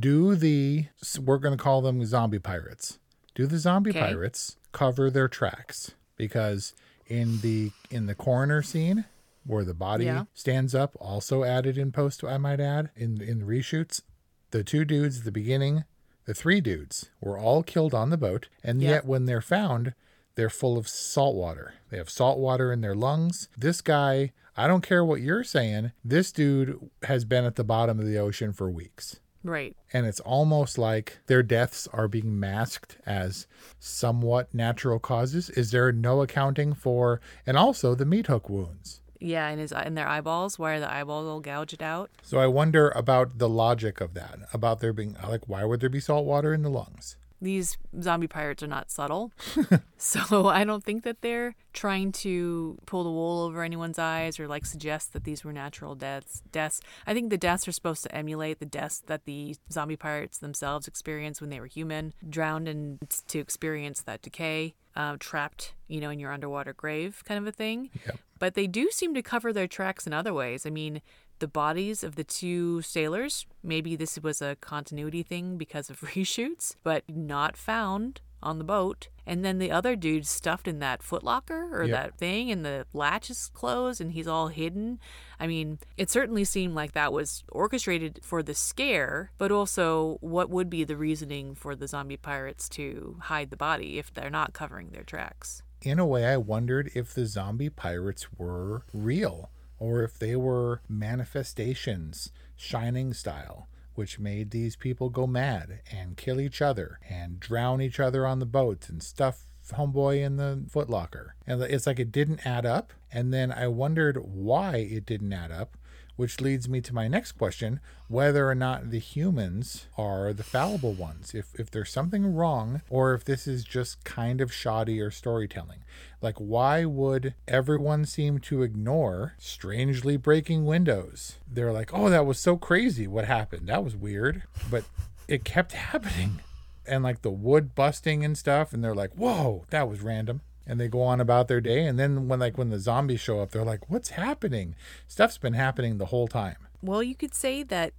Do 0.00 0.34
the 0.34 0.86
we're 1.20 1.38
going 1.38 1.56
to 1.56 1.62
call 1.62 1.80
them 1.80 2.04
zombie 2.04 2.38
pirates. 2.40 2.98
Do 3.34 3.46
the 3.46 3.58
zombie 3.58 3.90
Okay. 3.90 4.00
pirates 4.00 4.56
cover 4.72 5.10
their 5.10 5.28
tracks? 5.28 5.92
Because 6.16 6.74
in 7.06 7.40
the 7.40 7.70
in 7.90 8.06
the 8.06 8.14
coroner 8.14 8.62
scene 8.62 9.04
where 9.44 9.64
the 9.64 9.74
body 9.74 10.06
Yeah. 10.06 10.24
stands 10.34 10.74
up, 10.74 10.96
also 11.00 11.44
added 11.44 11.78
in 11.78 11.92
post, 11.92 12.24
I 12.24 12.36
might 12.36 12.58
add, 12.60 12.90
in 12.96 13.20
in 13.22 13.42
reshoots, 13.46 14.02
the 14.50 14.64
two 14.64 14.84
dudes 14.84 15.18
at 15.20 15.24
the 15.24 15.30
beginning, 15.32 15.84
the 16.24 16.34
three 16.34 16.60
dudes 16.60 17.10
were 17.20 17.38
all 17.38 17.62
killed 17.62 17.94
on 17.94 18.10
the 18.10 18.16
boat, 18.16 18.48
and 18.64 18.82
Yeah. 18.82 18.88
yet 18.90 19.04
when 19.04 19.26
they're 19.26 19.40
found, 19.40 19.94
they're 20.36 20.48
full 20.48 20.78
of 20.78 20.86
salt 20.86 21.34
water. 21.34 21.74
They 21.90 21.96
have 21.96 22.08
salt 22.08 22.38
water 22.38 22.72
in 22.72 22.80
their 22.80 22.94
lungs. 22.94 23.48
This 23.56 23.80
guy, 23.80 24.32
I 24.56 24.66
don't 24.68 24.86
care 24.86 25.04
what 25.04 25.20
you're 25.20 25.44
saying, 25.44 25.92
this 26.04 26.30
dude 26.30 26.90
has 27.02 27.24
been 27.24 27.44
at 27.44 27.56
the 27.56 27.64
bottom 27.64 27.98
of 27.98 28.06
the 28.06 28.18
ocean 28.18 28.52
for 28.52 28.70
weeks. 28.70 29.20
Right. 29.42 29.76
And 29.92 30.06
it's 30.06 30.20
almost 30.20 30.76
like 30.76 31.18
their 31.26 31.42
deaths 31.42 31.88
are 31.92 32.08
being 32.08 32.38
masked 32.38 32.98
as 33.06 33.46
somewhat 33.78 34.52
natural 34.52 34.98
causes. 34.98 35.50
Is 35.50 35.70
there 35.70 35.92
no 35.92 36.22
accounting 36.22 36.74
for, 36.74 37.20
and 37.46 37.56
also 37.56 37.94
the 37.94 38.04
meat 38.04 38.26
hook 38.26 38.50
wounds? 38.50 39.00
Yeah, 39.20 39.48
and 39.48 39.60
his 39.60 39.72
in 39.72 39.94
their 39.94 40.08
eyeballs, 40.08 40.58
why 40.58 40.74
are 40.74 40.80
the 40.80 40.92
eyeballs 40.92 41.26
all 41.26 41.40
gouged 41.40 41.82
out? 41.82 42.10
So 42.22 42.38
I 42.38 42.46
wonder 42.48 42.90
about 42.90 43.38
the 43.38 43.48
logic 43.48 44.00
of 44.00 44.14
that, 44.14 44.40
about 44.52 44.80
there 44.80 44.92
being, 44.92 45.16
like, 45.26 45.48
why 45.48 45.64
would 45.64 45.80
there 45.80 45.88
be 45.88 46.00
salt 46.00 46.26
water 46.26 46.52
in 46.52 46.62
the 46.62 46.68
lungs? 46.68 47.16
These 47.40 47.76
zombie 48.00 48.26
pirates 48.26 48.62
are 48.62 48.68
not 48.68 48.90
subtle. 48.90 49.32
so 49.98 50.48
I 50.48 50.64
don't 50.64 50.84
think 50.84 51.04
that 51.04 51.22
they're 51.22 51.54
trying 51.72 52.12
to 52.12 52.78
pull 52.86 53.04
the 53.04 53.10
wool 53.10 53.42
over 53.42 53.62
anyone's 53.62 53.98
eyes 53.98 54.40
or 54.40 54.48
like 54.48 54.64
suggest 54.64 55.12
that 55.12 55.24
these 55.24 55.44
were 55.44 55.52
natural 55.52 55.94
deaths. 55.94 56.42
Deaths. 56.50 56.80
I 57.06 57.14
think 57.14 57.30
the 57.30 57.36
deaths 57.36 57.68
are 57.68 57.72
supposed 57.72 58.02
to 58.04 58.14
emulate 58.14 58.58
the 58.58 58.66
deaths 58.66 59.02
that 59.06 59.24
the 59.24 59.56
zombie 59.70 59.96
pirates 59.96 60.38
themselves 60.38 60.88
experienced 60.88 61.40
when 61.40 61.50
they 61.50 61.60
were 61.60 61.66
human, 61.66 62.14
drowned 62.28 62.68
and 62.68 62.98
to 63.28 63.38
experience 63.38 64.02
that 64.02 64.22
decay, 64.22 64.74
uh, 64.96 65.16
trapped, 65.20 65.74
you 65.88 66.00
know, 66.00 66.10
in 66.10 66.18
your 66.18 66.32
underwater 66.32 66.72
grave 66.72 67.22
kind 67.24 67.38
of 67.38 67.46
a 67.46 67.52
thing. 67.52 67.90
Yep. 68.06 68.18
But 68.38 68.54
they 68.54 68.66
do 68.66 68.90
seem 68.90 69.14
to 69.14 69.22
cover 69.22 69.52
their 69.52 69.66
tracks 69.66 70.06
in 70.06 70.12
other 70.12 70.32
ways. 70.32 70.66
I 70.66 70.70
mean, 70.70 71.00
the 71.38 71.48
bodies 71.48 72.02
of 72.04 72.16
the 72.16 72.24
two 72.24 72.82
sailors, 72.82 73.46
maybe 73.62 73.96
this 73.96 74.18
was 74.22 74.40
a 74.42 74.56
continuity 74.56 75.22
thing 75.22 75.56
because 75.58 75.90
of 75.90 76.00
reshoots, 76.14 76.74
but 76.82 77.04
not 77.08 77.56
found 77.56 78.20
on 78.42 78.58
the 78.58 78.64
boat, 78.64 79.08
and 79.26 79.44
then 79.44 79.58
the 79.58 79.70
other 79.72 79.96
dude's 79.96 80.28
stuffed 80.30 80.68
in 80.68 80.78
that 80.78 81.00
footlocker 81.00 81.72
or 81.72 81.84
Yep. 81.84 81.90
that 81.90 82.18
thing, 82.18 82.50
and 82.50 82.64
the 82.64 82.86
latch 82.92 83.28
is 83.30 83.50
closed, 83.54 84.00
and 84.00 84.12
he's 84.12 84.28
all 84.28 84.48
hidden. 84.48 85.00
I 85.40 85.46
mean, 85.46 85.78
it 85.96 86.10
certainly 86.10 86.44
seemed 86.44 86.74
like 86.74 86.92
that 86.92 87.12
was 87.12 87.42
orchestrated 87.50 88.20
for 88.22 88.42
the 88.42 88.54
scare, 88.54 89.32
but 89.38 89.50
also 89.50 90.18
what 90.20 90.50
would 90.50 90.68
be 90.70 90.84
the 90.84 90.96
reasoning 90.96 91.54
for 91.54 91.74
the 91.74 91.88
zombie 91.88 92.18
pirates 92.18 92.68
to 92.70 93.16
hide 93.22 93.50
the 93.50 93.56
body 93.56 93.98
if 93.98 94.12
they're 94.12 94.30
not 94.30 94.52
covering 94.52 94.90
their 94.90 95.04
tracks? 95.04 95.62
in 95.82 95.98
a 95.98 96.06
way, 96.06 96.24
I 96.26 96.36
wondered 96.36 96.90
if 96.94 97.14
the 97.14 97.26
zombie 97.26 97.68
pirates 97.70 98.26
were 98.38 98.82
real 98.92 99.50
or 99.78 100.02
if 100.02 100.18
they 100.18 100.36
were 100.36 100.80
manifestations, 100.88 102.30
shining 102.56 103.12
style, 103.12 103.68
which 103.94 104.18
made 104.18 104.50
these 104.50 104.76
people 104.76 105.08
go 105.08 105.26
mad 105.26 105.80
and 105.90 106.16
kill 106.16 106.40
each 106.40 106.60
other 106.60 106.98
and 107.08 107.40
drown 107.40 107.80
each 107.80 107.98
other 107.98 108.26
on 108.26 108.38
the 108.38 108.46
boats 108.46 108.88
and 108.88 109.02
stuff 109.02 109.44
homeboy 109.72 110.24
in 110.24 110.36
the 110.36 110.64
footlocker. 110.72 111.30
And 111.46 111.62
it's 111.62 111.86
like 111.86 111.98
it 111.98 112.12
didn't 112.12 112.46
add 112.46 112.66
up. 112.66 112.92
And 113.12 113.32
then 113.32 113.50
I 113.52 113.68
wondered 113.68 114.18
why 114.18 114.76
it 114.76 115.06
didn't 115.06 115.32
add 115.32 115.50
up. 115.50 115.76
Which 116.16 116.40
leads 116.40 116.68
me 116.68 116.80
to 116.80 116.94
my 116.94 117.08
next 117.08 117.32
question 117.32 117.80
whether 118.08 118.48
or 118.48 118.54
not 118.54 118.90
the 118.90 118.98
humans 118.98 119.86
are 119.98 120.32
the 120.32 120.42
fallible 120.42 120.92
ones. 120.92 121.34
If, 121.34 121.54
if 121.58 121.70
there's 121.70 121.90
something 121.90 122.34
wrong, 122.34 122.82
or 122.88 123.14
if 123.14 123.24
this 123.24 123.46
is 123.46 123.64
just 123.64 124.04
kind 124.04 124.40
of 124.40 124.52
shoddy 124.52 125.00
or 125.00 125.10
storytelling. 125.10 125.84
Like, 126.22 126.36
why 126.36 126.84
would 126.84 127.34
everyone 127.46 128.04
seem 128.04 128.38
to 128.40 128.62
ignore 128.62 129.34
strangely 129.38 130.16
breaking 130.16 130.64
windows? 130.64 131.36
They're 131.50 131.72
like, 131.72 131.92
oh, 131.92 132.08
that 132.08 132.26
was 132.26 132.38
so 132.38 132.56
crazy. 132.56 133.06
What 133.06 133.24
happened? 133.24 133.68
That 133.68 133.84
was 133.84 133.96
weird. 133.96 134.44
But 134.70 134.84
it 135.28 135.44
kept 135.44 135.72
happening. 135.92 136.40
And 136.86 137.02
like 137.02 137.22
the 137.22 137.30
wood 137.30 137.74
busting 137.74 138.24
and 138.24 138.38
stuff. 138.38 138.72
And 138.72 138.82
they're 138.82 138.94
like, 138.94 139.12
whoa, 139.14 139.64
that 139.70 139.88
was 139.88 140.00
random 140.00 140.40
and 140.66 140.80
they 140.80 140.88
go 140.88 141.02
on 141.02 141.20
about 141.20 141.48
their 141.48 141.60
day 141.60 141.86
and 141.86 141.98
then 141.98 142.28
when 142.28 142.38
like 142.38 142.58
when 142.58 142.70
the 142.70 142.78
zombies 142.78 143.20
show 143.20 143.40
up 143.40 143.50
they're 143.50 143.64
like 143.64 143.88
what's 143.88 144.10
happening 144.10 144.74
stuff's 145.06 145.38
been 145.38 145.54
happening 145.54 145.98
the 145.98 146.06
whole 146.06 146.28
time 146.28 146.56
Well, 146.82 147.02
you 147.02 147.14
could 147.14 147.34
say 147.34 147.62
that 147.64 147.94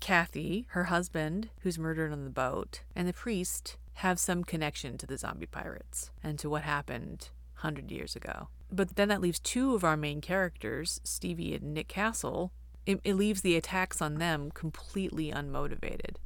Kathy, 0.00 0.66
her 0.70 0.84
husband, 0.84 1.50
who's 1.60 1.78
murdered 1.78 2.10
on 2.10 2.24
the 2.24 2.30
boat, 2.30 2.80
and 2.96 3.06
the 3.06 3.12
priest 3.12 3.76
have 3.94 4.18
some 4.18 4.42
connection 4.42 4.98
to 4.98 5.06
the 5.06 5.16
zombie 5.16 5.46
pirates 5.46 6.10
and 6.24 6.40
to 6.40 6.50
what 6.50 6.62
happened 6.62 7.28
100 7.60 7.92
years 7.92 8.16
ago. 8.16 8.48
But 8.70 8.96
then 8.96 9.08
that 9.08 9.20
leaves 9.20 9.38
two 9.38 9.76
of 9.76 9.84
our 9.84 9.96
main 9.96 10.20
characters, 10.20 11.00
Stevie 11.04 11.54
and 11.54 11.72
Nick 11.72 11.86
Castle. 11.86 12.50
It, 12.84 13.00
it 13.04 13.14
leaves 13.14 13.42
the 13.42 13.56
attacks 13.56 14.02
on 14.02 14.14
them 14.14 14.50
completely 14.50 15.30
unmotivated. 15.30 16.16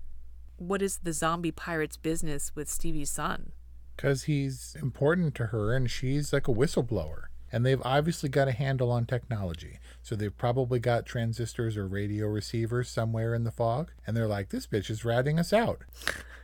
What 0.56 0.80
is 0.80 1.00
the 1.02 1.12
zombie 1.12 1.52
pirates' 1.52 1.98
business 1.98 2.52
with 2.54 2.70
Stevie's 2.70 3.10
son? 3.10 3.52
Because 3.96 4.24
he's 4.24 4.76
important 4.80 5.34
to 5.36 5.46
her 5.46 5.74
and 5.74 5.90
she's 5.90 6.32
like 6.32 6.48
a 6.48 6.52
whistleblower. 6.52 7.24
And 7.50 7.64
they've 7.64 7.82
obviously 7.84 8.28
got 8.28 8.48
a 8.48 8.52
handle 8.52 8.90
on 8.90 9.06
technology. 9.06 9.78
So 10.02 10.14
they've 10.14 10.36
probably 10.36 10.78
got 10.78 11.06
transistors 11.06 11.76
or 11.76 11.86
radio 11.86 12.26
receivers 12.26 12.88
somewhere 12.90 13.34
in 13.34 13.44
the 13.44 13.52
fog. 13.52 13.92
And 14.06 14.16
they're 14.16 14.26
like 14.26 14.50
this 14.50 14.66
bitch 14.66 14.90
is 14.90 15.04
ratting 15.04 15.38
us 15.38 15.52
out. 15.52 15.82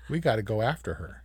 We 0.08 0.20
got 0.20 0.36
to 0.36 0.42
go 0.42 0.62
after 0.62 0.94
her. 0.94 1.24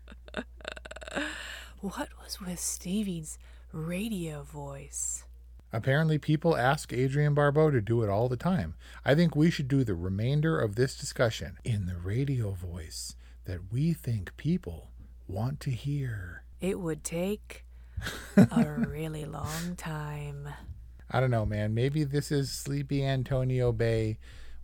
What 1.80 2.10
was 2.24 2.42
with 2.42 2.60
Stevie's 2.60 3.38
radio 3.72 4.42
voice? 4.42 5.24
Apparently, 5.72 6.18
people 6.18 6.58
ask 6.58 6.92
Adrienne 6.92 7.34
Barbeau 7.34 7.70
to 7.70 7.82
do 7.82 8.02
it 8.02 8.10
all 8.10 8.28
the 8.28 8.38
time. 8.38 8.74
I 9.06 9.14
think 9.14 9.36
we 9.36 9.52
should 9.52 9.68
do 9.68 9.84
the 9.84 9.94
remainder 9.94 10.60
of 10.60 10.76
this 10.76 10.98
discussion 10.98 11.58
in 11.64 11.86
the 11.86 11.98
radio 11.98 12.52
voice 12.52 13.16
that 13.46 13.72
we 13.72 13.94
think 13.94 14.36
people 14.38 14.90
want 15.28 15.60
to 15.62 15.72
hear. 15.72 16.44
It 16.60 16.80
would 16.80 17.04
take 17.04 17.66
a 18.36 18.66
really 18.88 19.26
long 19.26 19.76
time. 19.76 20.48
I 21.10 21.20
don't 21.20 21.32
know, 21.32 21.46
man. 21.46 21.74
Maybe 21.74 22.04
this 22.04 22.32
is 22.32 22.52
Sleepy 22.52 23.04
Antonio 23.06 23.72
Bay. 23.72 24.18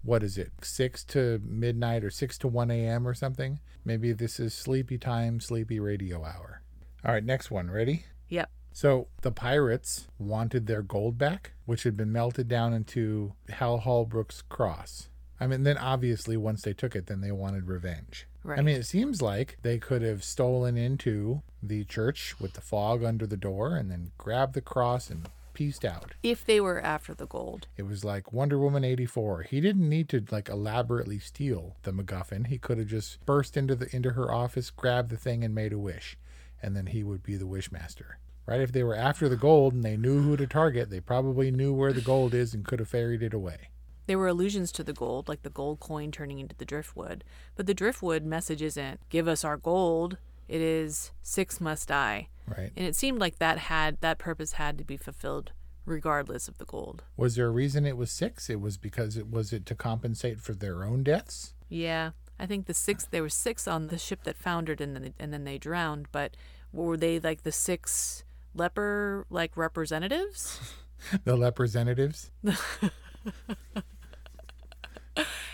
What 0.04 0.23
is 0.23 0.38
it? 0.38 0.52
6 0.62 1.04
to 1.06 1.41
midnight 1.45 2.04
or 2.04 2.10
6 2.10 2.38
to 2.39 2.47
1 2.47 2.71
a.m. 2.71 3.08
or 3.08 3.13
something? 3.13 3.60
Maybe 3.86 4.12
this 4.12 4.39
is 4.39 4.54
sleepy 4.54 4.97
time, 4.97 5.39
sleepy 5.39 5.80
radio 5.80 6.26
hour. 6.26 6.62
All 7.06 7.13
right, 7.13 7.23
next 7.23 7.52
one. 7.52 7.71
Ready? 7.71 8.06
Yep. 8.30 8.49
So 8.73 9.08
the 9.21 9.32
pirates 9.32 10.08
wanted 10.17 10.67
their 10.67 10.82
gold 10.82 11.17
back, 11.17 11.52
which 11.65 11.84
had 11.84 11.95
been 11.95 12.12
melted 12.12 12.47
down 12.47 12.73
into 12.73 13.34
Hal 13.49 13.80
Holbrook's 13.80 14.41
cross. 14.41 15.10
I 15.39 15.47
mean, 15.47 15.63
then 15.63 15.78
obviously 15.78 16.38
once 16.38 16.62
they 16.63 16.73
took 16.73 16.95
it, 16.95 17.08
then 17.08 17.21
they 17.21 17.32
wanted 17.32 17.67
revenge. 17.67 18.28
I 18.45 18.62
mean, 18.62 18.75
it 18.75 18.86
seems 18.86 19.21
like 19.21 19.58
they 19.62 19.77
could 19.77 20.01
have 20.01 20.23
stolen 20.23 20.77
into 20.77 21.41
the 21.62 21.86
church 21.86 22.36
with 22.39 22.53
the 22.53 22.62
fog 22.62 23.03
under 23.03 23.25
the 23.25 23.38
door 23.38 23.75
and 23.75 23.89
then 23.89 24.12
grabbed 24.17 24.53
the 24.53 24.62
cross 24.62 25.10
and 25.10 25.29
pieced 25.53 25.86
out. 25.86 26.13
If 26.23 26.45
they 26.45 26.60
were 26.60 26.82
after 26.82 27.13
the 27.13 27.27
gold. 27.27 27.67
It 27.77 27.84
was 27.84 28.03
like 28.03 28.34
Wonder 28.34 28.58
Woman 28.58 28.84
84. 28.84 29.43
He 29.43 29.62
didn't 29.62 29.88
need 29.88 30.10
to 30.10 30.25
like 30.32 30.49
elaborately 30.49 31.19
steal 31.19 31.77
the 31.84 31.91
MacGuffin. 31.91 32.47
He 32.47 32.58
could 32.58 32.77
have 32.79 32.88
just 32.88 33.25
burst 33.25 33.56
into 33.56 33.75
the 33.75 33.93
into 33.95 34.12
her 34.12 34.32
office, 34.32 34.69
grabbed 34.69 35.10
the 35.10 35.17
thing 35.17 35.43
and 35.43 35.56
made 35.56 35.73
a 35.73 35.79
wish. 35.79 36.17
And 36.62 36.75
then 36.75 36.88
he 36.88 37.03
would 37.03 37.23
be 37.23 37.36
the 37.36 37.45
wishmaster. 37.45 38.15
Right? 38.45 38.62
If 38.62 38.73
they 38.73 38.84
were 38.84 38.95
after 38.95 39.29
the 39.29 39.38
gold 39.38 39.73
and 39.73 39.84
they 39.84 39.95
knew 39.95 40.21
who 40.21 40.36
to 40.36 40.47
target, 40.47 40.89
they 40.89 40.99
probably 40.99 41.49
knew 41.49 41.73
where 41.73 41.93
the 41.93 42.01
gold 42.01 42.34
is 42.34 42.53
and 42.53 42.65
could 42.65 42.79
have 42.79 42.89
ferried 42.89 43.23
it 43.23 43.34
away. 43.34 43.69
There 44.06 44.18
were 44.18 44.28
allusions 44.28 44.72
to 44.74 44.84
the 44.84 44.94
gold, 44.94 45.28
like 45.28 45.44
the 45.44 45.50
gold 45.50 45.80
coin 45.80 46.12
turning 46.12 46.39
into 46.39 46.56
the 46.56 46.66
driftwood. 46.66 47.24
But 47.56 47.68
the 47.68 47.74
driftwood 47.74 48.24
message 48.24 48.62
isn't, 48.62 49.00
give 49.10 49.28
us 49.28 49.44
our 49.44 49.58
gold. 49.58 50.18
It 50.48 50.62
is, 50.62 51.12
six 51.22 51.62
must 51.62 51.88
die. 51.88 52.30
Right? 52.48 52.72
And 52.76 52.86
it 52.86 52.96
seemed 52.96 53.20
like 53.20 53.39
that 53.39 53.58
had, 53.58 54.02
that 54.02 54.18
purpose 54.18 54.54
had 54.54 54.78
to 54.78 54.84
be 54.84 54.98
fulfilled 54.98 55.52
regardless 55.86 56.48
of 56.48 56.58
the 56.58 56.66
gold. 56.66 57.04
Was 57.18 57.36
there 57.36 57.48
a 57.48 57.52
reason 57.52 57.86
it 57.86 57.98
was 57.98 58.12
six? 58.12 58.50
It 58.50 58.60
was 58.62 58.78
because 58.78 59.18
it 59.18 59.30
was 59.30 59.52
it 59.54 59.66
to 59.68 59.76
compensate 59.76 60.39
for 60.39 60.54
their 60.54 60.84
own 60.84 61.04
deaths? 61.04 61.54
Yeah. 61.70 62.12
I 62.39 62.46
think 62.46 62.66
the 62.66 62.74
six, 62.74 63.06
there 63.06 63.22
were 63.22 63.30
six 63.30 63.68
on 63.68 63.88
the 63.88 63.98
ship 63.98 64.24
that 64.24 64.38
foundered 64.38 64.82
and 64.82 64.96
then, 64.96 65.13
and 65.20 65.34
then 65.34 65.44
they 65.44 65.58
drowned. 65.58 66.08
But 66.12 66.36
were 66.72 66.98
they 66.98 67.20
like 67.20 67.44
the 67.44 67.52
six 67.52 68.24
leper, 68.54 69.26
like 69.30 69.56
representatives? 69.56 70.60
The 71.26 71.38
representatives? 71.38 72.32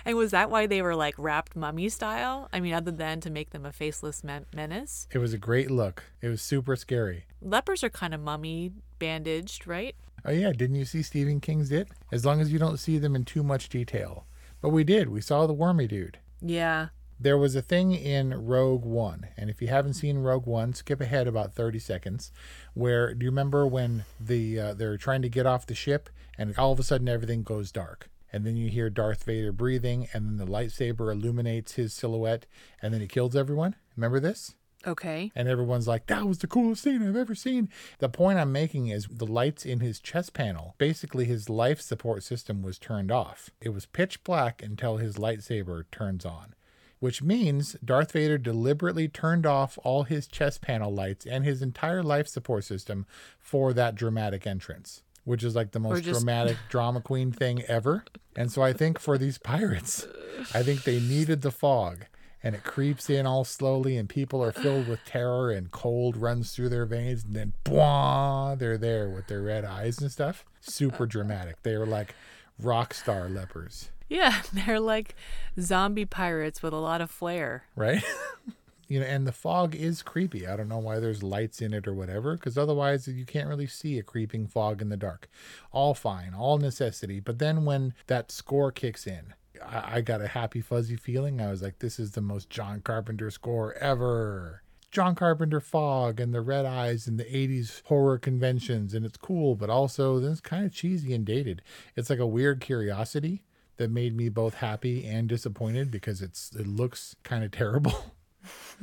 And 0.10 0.18
was 0.18 0.32
that 0.32 0.50
why 0.50 0.66
they 0.66 0.82
were 0.82 0.96
like 0.96 1.14
wrapped 1.20 1.56
mummy 1.56 1.88
style? 1.88 2.50
I 2.52 2.60
mean, 2.60 2.74
other 2.74 2.90
than 2.90 3.22
to 3.22 3.30
make 3.30 3.52
them 3.52 3.64
a 3.64 3.72
faceless 3.72 4.24
men- 4.24 4.48
menace? 4.56 5.08
It 5.12 5.20
was 5.20 5.34
a 5.34 5.38
great 5.38 5.70
look. 5.70 6.04
It 6.20 6.30
was 6.30 6.42
super 6.42 6.76
scary. 6.76 7.26
Lepers 7.44 7.84
are 7.84 7.92
kind 7.92 8.16
of 8.16 8.20
mummy 8.20 8.72
bandaged, 8.98 9.68
right? 9.68 9.96
Oh 10.26 10.32
yeah, 10.32 10.52
didn't 10.52 10.78
you 10.78 10.86
see 10.86 11.04
Stephen 11.04 11.40
King's 11.40 11.72
It? 11.72 11.90
As 12.12 12.26
long 12.26 12.42
as 12.42 12.52
you 12.52 12.58
don't 12.58 12.80
see 12.80 12.98
them 12.98 13.16
in 13.16 13.24
too 13.24 13.44
much 13.44 13.70
detail. 13.70 14.26
But 14.62 14.70
we 14.70 14.84
did. 14.84 15.10
We 15.10 15.22
saw 15.22 15.46
the 15.46 15.54
wormy 15.54 15.88
dude. 15.88 16.18
Yeah. 16.42 16.88
There 17.20 17.38
was 17.38 17.56
a 17.56 17.62
thing 17.62 17.92
in 17.94 18.48
Rogue 18.48 18.86
One, 18.86 19.28
and 19.38 19.52
if 19.52 19.62
you 19.62 19.68
haven't 19.68 19.94
seen 19.94 20.18
Rogue 20.18 20.48
One, 20.48 20.74
skip 20.74 21.02
ahead 21.02 21.28
about 21.28 21.54
thirty 21.54 21.78
seconds. 21.78 22.32
Where 22.74 23.14
do 23.14 23.26
you 23.26 23.30
remember 23.30 23.68
when 23.68 24.06
the 24.20 24.60
uh, 24.60 24.74
they're 24.74 24.98
trying 24.98 25.22
to 25.22 25.30
get 25.30 25.46
off 25.46 25.68
the 25.68 25.76
ship, 25.76 26.10
and 26.36 26.58
all 26.58 26.72
of 26.72 26.80
a 26.80 26.84
sudden 26.84 27.08
everything 27.08 27.44
goes 27.44 27.72
dark, 27.72 28.10
and 28.32 28.46
then 28.46 28.56
you 28.56 28.70
hear 28.70 28.90
Darth 28.90 29.24
Vader 29.24 29.52
breathing, 29.52 30.08
and 30.14 30.26
then 30.26 30.38
the 30.38 30.52
lightsaber 30.52 31.12
illuminates 31.12 31.74
his 31.74 31.94
silhouette, 31.94 32.46
and 32.82 32.94
then 32.94 33.02
he 33.02 33.08
kills 33.08 33.36
everyone. 33.36 33.76
Remember 33.96 34.20
this? 34.20 34.56
Okay. 34.88 35.32
And 35.36 35.48
everyone's 35.48 35.88
like, 35.88 36.08
that 36.08 36.26
was 36.26 36.38
the 36.38 36.48
coolest 36.48 36.84
thing 36.84 37.06
I've 37.06 37.16
ever 37.16 37.36
seen. 37.36 37.70
The 38.00 38.08
point 38.08 38.40
I'm 38.40 38.52
making 38.52 38.88
is 38.88 39.08
the 39.12 39.26
lights 39.26 39.66
in 39.66 39.82
his 39.82 40.00
chest 40.00 40.34
panel, 40.34 40.76
basically 40.78 41.26
his 41.26 41.50
life 41.50 41.82
support 41.82 42.24
system 42.24 42.62
was 42.62 42.80
turned 42.80 43.12
off. 43.12 43.50
It 43.62 43.70
was 43.70 43.86
pitch 43.86 44.24
black 44.24 44.64
until 44.64 44.98
his 44.98 45.18
lightsaber 45.18 45.84
turns 45.92 46.24
on, 46.26 46.56
which 47.00 47.22
means 47.22 47.76
Darth 47.84 48.14
Vader 48.14 48.38
deliberately 48.38 49.10
turned 49.10 49.46
off 49.46 49.78
all 49.84 50.04
his 50.04 50.28
chest 50.28 50.62
panel 50.62 50.94
lights 50.94 51.26
and 51.26 51.44
his 51.44 51.62
entire 51.62 52.04
life 52.04 52.28
support 52.30 52.64
system 52.64 53.06
for 53.38 53.74
that 53.74 53.96
dramatic 53.96 54.48
entrance. 54.48 55.04
Which 55.30 55.44
is 55.44 55.56
like 55.56 55.72
the 55.72 55.80
most 55.80 56.04
just- 56.04 56.20
dramatic 56.22 56.58
drama 56.70 57.02
queen 57.02 57.32
thing 57.32 57.62
ever. 57.68 58.04
And 58.36 58.52
so 58.52 58.62
I 58.64 58.74
think 58.74 58.98
for 59.00 59.18
these 59.18 59.38
pirates, 59.38 60.08
I 60.56 60.64
think 60.64 60.84
they 60.84 61.00
needed 61.00 61.42
the 61.44 61.52
fog. 61.52 62.06
And 62.42 62.56
it 62.56 62.64
creeps 62.64 63.10
in 63.10 63.28
all 63.28 63.44
slowly 63.44 63.96
and 63.98 64.08
people 64.10 64.42
are 64.42 64.52
filled 64.54 64.88
with 64.88 65.04
terror 65.06 65.52
and 65.52 65.70
cold 65.72 66.16
runs 66.18 66.52
through 66.56 66.70
their 66.70 66.86
veins 66.86 67.24
and 67.26 67.36
then 67.36 67.54
bwah, 67.66 68.58
they're 68.58 68.78
there 68.78 69.10
with 69.10 69.28
their 69.28 69.42
red 69.42 69.66
eyes 69.66 70.00
and 70.00 70.10
stuff. 70.12 70.46
Super 70.62 71.06
dramatic. 71.06 71.62
They 71.64 71.76
were 71.78 71.86
like 71.86 72.16
rock 72.58 72.94
star 72.94 73.28
lepers. 73.30 73.90
Yeah, 74.08 74.42
they're 74.54 74.80
like 74.80 75.16
zombie 75.60 76.06
pirates 76.06 76.64
with 76.64 76.74
a 76.74 76.78
lot 76.78 77.02
of 77.02 77.12
flair. 77.12 77.66
right 77.76 78.04
you 78.90 79.00
know 79.00 79.06
and 79.06 79.26
the 79.26 79.32
fog 79.32 79.76
is 79.76 80.02
creepy. 80.02 80.46
I 80.46 80.58
don't 80.58 80.68
know 80.68 80.80
why 80.80 81.00
there's 81.00 81.24
lights 81.24 81.62
in 81.62 81.74
it 81.74 81.88
or 81.88 81.94
whatever 81.94 82.34
because 82.34 82.58
otherwise 82.58 83.08
you 83.08 83.26
can't 83.26 83.48
really 83.48 83.68
see 83.68 83.98
a 83.98 84.04
creeping 84.04 84.48
fog 84.48 84.82
in 84.82 84.90
the 84.90 84.98
dark. 84.98 85.30
All 85.72 85.94
fine 85.94 86.34
all 86.34 86.58
necessity. 86.58 87.20
But 87.22 87.40
then 87.40 87.64
when 87.64 87.94
that 88.08 88.32
score 88.32 88.72
kicks 88.72 89.08
in 89.08 89.34
I, 89.66 89.98
I 89.98 90.02
got 90.02 90.22
a 90.22 90.28
happy 90.28 90.60
fuzzy 90.60 90.98
feeling. 90.98 91.40
I 91.40 91.50
was 91.50 91.62
like 91.62 91.80
this 91.80 92.00
is 92.00 92.12
the 92.12 92.22
most 92.22 92.50
john 92.50 92.82
carpenter 92.82 93.32
score 93.32 93.74
ever. 93.76 94.64
John 94.92 95.14
Carpenter 95.14 95.60
fog 95.60 96.20
and 96.20 96.34
the 96.34 96.42
red 96.42 96.66
eyes 96.66 97.06
and 97.06 97.20
the 97.20 97.24
80s 97.24 97.84
horror 97.86 98.18
conventions, 98.18 98.96
and 98.96 99.06
it's 99.06 99.18
cool, 99.18 99.54
but 99.54 99.70
also 99.70 100.18
it's 100.18 100.42
kind 100.42 100.66
of 100.66 100.74
cheesy 100.74 101.14
and 101.14 101.24
dated. 101.24 101.62
It's 101.96 102.10
like 102.10 102.18
a 102.18 102.26
weird 102.26 102.60
curiosity 102.60 103.44
that 103.78 103.92
made 103.92 104.16
me 104.16 104.30
both 104.30 104.56
happy 104.56 105.06
and 105.06 105.28
disappointed 105.28 105.90
because 105.90 106.22
it's 106.22 106.52
it 106.56 106.68
looks 106.68 107.16
kind 107.24 107.44
of 107.44 107.52
terrible. 107.64 108.16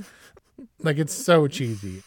like 0.82 0.98
it's 0.98 1.12
so 1.12 1.46
cheesy. 1.46 2.02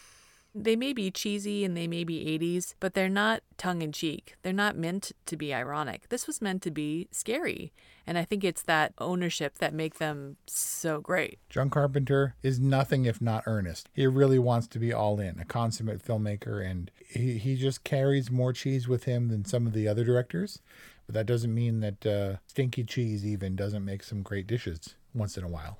They 0.54 0.74
may 0.74 0.92
be 0.92 1.12
cheesy 1.12 1.64
and 1.64 1.76
they 1.76 1.86
may 1.86 2.02
be 2.02 2.24
80s, 2.24 2.74
but 2.80 2.94
they're 2.94 3.08
not 3.08 3.42
tongue 3.56 3.82
in 3.82 3.92
cheek. 3.92 4.34
They're 4.42 4.52
not 4.52 4.76
meant 4.76 5.12
to 5.26 5.36
be 5.36 5.54
ironic. 5.54 6.08
This 6.08 6.26
was 6.26 6.42
meant 6.42 6.62
to 6.62 6.72
be 6.72 7.06
scary. 7.12 7.72
And 8.04 8.18
I 8.18 8.24
think 8.24 8.42
it's 8.42 8.62
that 8.62 8.92
ownership 8.98 9.58
that 9.58 9.72
make 9.72 9.98
them 9.98 10.36
so 10.46 11.00
great. 11.00 11.38
John 11.48 11.70
Carpenter 11.70 12.34
is 12.42 12.58
nothing 12.58 13.04
if 13.04 13.20
not 13.20 13.44
earnest. 13.46 13.88
He 13.92 14.06
really 14.08 14.40
wants 14.40 14.66
to 14.68 14.80
be 14.80 14.92
all 14.92 15.20
in, 15.20 15.38
a 15.38 15.44
consummate 15.44 16.04
filmmaker, 16.04 16.68
and 16.68 16.90
he, 17.08 17.38
he 17.38 17.54
just 17.54 17.84
carries 17.84 18.28
more 18.28 18.52
cheese 18.52 18.88
with 18.88 19.04
him 19.04 19.28
than 19.28 19.44
some 19.44 19.68
of 19.68 19.72
the 19.72 19.86
other 19.86 20.02
directors. 20.02 20.60
But 21.06 21.14
that 21.14 21.26
doesn't 21.26 21.54
mean 21.54 21.78
that 21.80 22.06
uh, 22.06 22.36
stinky 22.48 22.82
cheese 22.82 23.24
even 23.24 23.54
doesn't 23.54 23.84
make 23.84 24.02
some 24.02 24.22
great 24.22 24.48
dishes 24.48 24.96
once 25.14 25.36
in 25.36 25.44
a 25.44 25.48
while. 25.48 25.78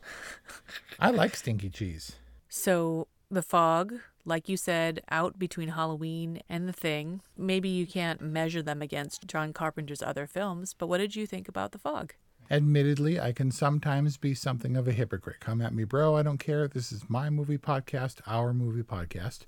I 0.98 1.10
like 1.10 1.36
stinky 1.36 1.70
cheese. 1.70 2.16
So, 2.48 3.08
The 3.30 3.42
Fog, 3.42 3.94
like 4.24 4.48
you 4.48 4.56
said, 4.56 5.02
out 5.10 5.38
between 5.38 5.68
Halloween 5.68 6.42
and 6.48 6.68
The 6.68 6.72
Thing. 6.72 7.22
Maybe 7.36 7.68
you 7.68 7.86
can't 7.86 8.20
measure 8.20 8.62
them 8.62 8.82
against 8.82 9.26
John 9.26 9.52
Carpenter's 9.52 10.02
other 10.02 10.26
films, 10.26 10.74
but 10.76 10.88
what 10.88 10.98
did 10.98 11.16
you 11.16 11.26
think 11.26 11.48
about 11.48 11.72
The 11.72 11.78
Fog? 11.78 12.14
Admittedly, 12.50 13.20
I 13.20 13.30
can 13.30 13.52
sometimes 13.52 14.16
be 14.16 14.34
something 14.34 14.76
of 14.76 14.88
a 14.88 14.92
hypocrite. 14.92 15.38
Come 15.38 15.62
at 15.62 15.72
me, 15.72 15.84
bro. 15.84 16.16
I 16.16 16.22
don't 16.24 16.38
care. 16.38 16.66
This 16.66 16.90
is 16.90 17.08
my 17.08 17.30
movie 17.30 17.58
podcast, 17.58 18.20
our 18.26 18.52
movie 18.52 18.82
podcast. 18.82 19.40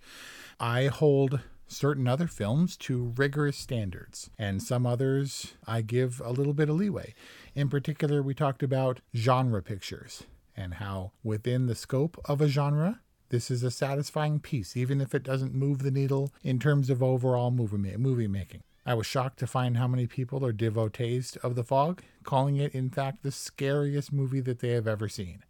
I 0.61 0.87
hold 0.87 1.41
certain 1.67 2.07
other 2.07 2.27
films 2.27 2.77
to 2.77 3.13
rigorous 3.17 3.57
standards, 3.57 4.31
and 4.39 4.63
some 4.63 4.87
others 4.87 5.55
I 5.67 5.83
give 5.83 6.21
a 6.25 6.31
little 6.31 6.53
bit 6.53 6.69
of 6.69 6.77
leeway. 6.77 7.15
In 7.55 7.69
particular, 7.69 8.23
we 8.23 8.35
talked 8.35 8.63
about 8.63 9.01
genre 9.15 9.63
pictures 9.63 10.25
and 10.57 10.75
how 10.75 11.13
within 11.23 11.67
the 11.67 11.75
scope 11.75 12.21
of 12.25 12.41
a 12.41 12.49
genre, 12.49 13.01
this 13.31 13.51
is 13.51 13.63
a 13.63 13.71
satisfying 13.71 14.39
piece, 14.39 14.77
even 14.77 15.01
if 15.01 15.15
it 15.15 15.23
doesn't 15.23 15.55
move 15.55 15.79
the 15.79 15.91
needle 15.91 16.33
in 16.43 16.59
terms 16.59 16.91
of 16.91 17.03
overall 17.03 17.51
movie, 17.51 17.97
movie 17.97 18.29
making. 18.29 18.63
I 18.85 18.95
was 18.95 19.07
shocked 19.07 19.39
to 19.39 19.47
find 19.47 19.77
how 19.77 19.87
many 19.87 20.07
people 20.07 20.45
are 20.45 20.53
devotees 20.53 21.37
of 21.37 21.55
The 21.55 21.65
Fog, 21.65 22.03
calling 22.25 22.57
it, 22.57 22.75
in 22.75 22.91
fact, 22.91 23.23
the 23.23 23.31
scariest 23.31 24.13
movie 24.13 24.41
that 24.41 24.59
they 24.59 24.71
have 24.71 24.89
ever 24.89 25.09
seen. 25.09 25.45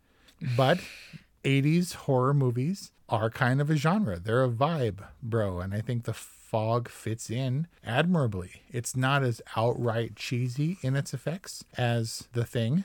But 0.56 0.80
80s 1.44 1.94
horror 1.94 2.34
movies 2.34 2.92
are 3.12 3.28
kind 3.30 3.60
of 3.60 3.70
a 3.70 3.76
genre. 3.76 4.18
They're 4.18 4.42
a 4.42 4.48
vibe, 4.48 5.04
bro. 5.22 5.60
And 5.60 5.74
I 5.74 5.82
think 5.82 6.04
The 6.04 6.14
Fog 6.14 6.88
fits 6.88 7.30
in 7.30 7.68
admirably. 7.84 8.62
It's 8.70 8.96
not 8.96 9.22
as 9.22 9.42
outright 9.54 10.16
cheesy 10.16 10.78
in 10.82 10.96
its 10.96 11.12
effects 11.12 11.62
as 11.76 12.28
The 12.32 12.44
Thing. 12.44 12.84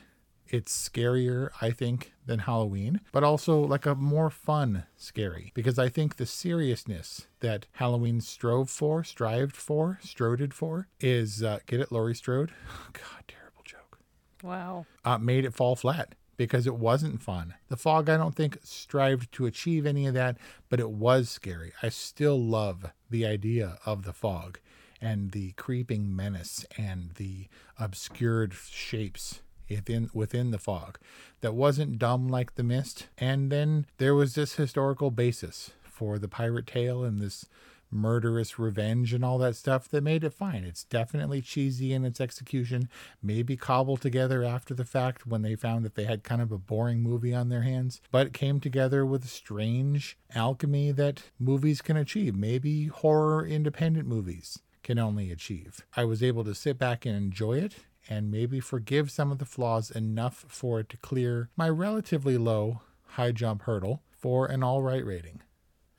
It's 0.49 0.89
scarier, 0.89 1.49
I 1.61 1.71
think, 1.71 2.13
than 2.25 2.39
Halloween, 2.39 3.01
but 3.11 3.23
also 3.23 3.59
like 3.59 3.85
a 3.85 3.95
more 3.95 4.29
fun 4.29 4.83
scary 4.95 5.51
because 5.53 5.77
I 5.77 5.89
think 5.89 6.15
the 6.15 6.25
seriousness 6.25 7.27
that 7.41 7.67
Halloween 7.73 8.21
strove 8.21 8.69
for, 8.69 9.03
strived 9.03 9.57
for, 9.57 9.99
stroded 10.01 10.53
for 10.53 10.87
is 11.01 11.43
uh, 11.43 11.59
get 11.65 11.81
it, 11.81 11.91
Laurie 11.91 12.15
Strode? 12.15 12.51
God, 12.93 13.23
terrible 13.27 13.63
joke. 13.65 13.99
Wow. 14.41 14.85
Uh, 15.03 15.17
made 15.17 15.43
it 15.43 15.53
fall 15.53 15.75
flat 15.75 16.15
because 16.37 16.67
it 16.67 16.75
wasn't 16.75 17.21
fun. 17.21 17.55
The 17.67 17.77
Fog, 17.77 18.09
I 18.09 18.17
don't 18.17 18.35
think, 18.35 18.59
strived 18.63 19.31
to 19.33 19.45
achieve 19.45 19.85
any 19.85 20.05
of 20.07 20.13
that, 20.13 20.37
but 20.69 20.79
it 20.79 20.91
was 20.91 21.29
scary. 21.29 21.73
I 21.81 21.89
still 21.89 22.39
love 22.39 22.91
the 23.09 23.25
idea 23.25 23.79
of 23.85 24.03
the 24.03 24.13
fog 24.13 24.59
and 25.01 25.31
the 25.31 25.51
creeping 25.53 26.15
menace 26.15 26.65
and 26.77 27.11
the 27.15 27.47
obscured 27.79 28.53
shapes 28.53 29.41
within 29.69 30.09
within 30.13 30.51
the 30.51 30.57
fog 30.57 30.97
that 31.41 31.53
wasn't 31.53 31.99
dumb 31.99 32.27
like 32.27 32.55
the 32.55 32.63
mist 32.63 33.07
and 33.17 33.51
then 33.51 33.85
there 33.97 34.15
was 34.15 34.33
this 34.33 34.55
historical 34.55 35.11
basis 35.11 35.71
for 35.83 36.17
the 36.17 36.27
pirate 36.27 36.65
tale 36.65 37.03
and 37.03 37.19
this 37.19 37.45
murderous 37.89 38.59
revenge 38.59 39.13
and 39.13 39.23
all 39.23 39.37
that 39.37 39.55
stuff 39.55 39.87
that 39.89 40.03
made 40.03 40.23
it 40.23 40.33
fine. 40.33 40.63
It's 40.63 40.83
definitely 40.83 41.41
cheesy 41.41 41.93
in 41.93 42.05
its 42.05 42.21
execution, 42.21 42.89
maybe 43.21 43.57
cobbled 43.57 44.01
together 44.01 44.43
after 44.43 44.73
the 44.73 44.85
fact 44.85 45.27
when 45.27 45.41
they 45.41 45.55
found 45.55 45.85
that 45.85 45.95
they 45.95 46.05
had 46.05 46.23
kind 46.23 46.41
of 46.41 46.51
a 46.51 46.57
boring 46.57 47.01
movie 47.01 47.33
on 47.33 47.49
their 47.49 47.61
hands, 47.61 48.01
but 48.11 48.33
came 48.33 48.59
together 48.59 49.05
with 49.05 49.25
a 49.25 49.29
strange 49.29 50.17
alchemy 50.35 50.91
that 50.91 51.23
movies 51.39 51.81
can 51.81 51.97
achieve, 51.97 52.35
maybe 52.35 52.87
horror 52.87 53.45
independent 53.45 54.07
movies 54.07 54.59
can 54.83 54.99
only 54.99 55.31
achieve. 55.31 55.85
I 55.95 56.05
was 56.05 56.23
able 56.23 56.43
to 56.45 56.55
sit 56.55 56.77
back 56.77 57.05
and 57.05 57.15
enjoy 57.15 57.59
it 57.59 57.75
and 58.09 58.31
maybe 58.31 58.59
forgive 58.59 59.11
some 59.11 59.31
of 59.31 59.37
the 59.37 59.45
flaws 59.45 59.91
enough 59.91 60.45
for 60.47 60.79
it 60.79 60.89
to 60.89 60.97
clear 60.97 61.49
my 61.57 61.67
relatively 61.67 62.37
low 62.37 62.81
high 63.11 63.31
jump 63.31 63.63
hurdle 63.63 64.01
for 64.11 64.45
an 64.45 64.63
all 64.63 64.81
right 64.81 65.05
rating. 65.05 65.41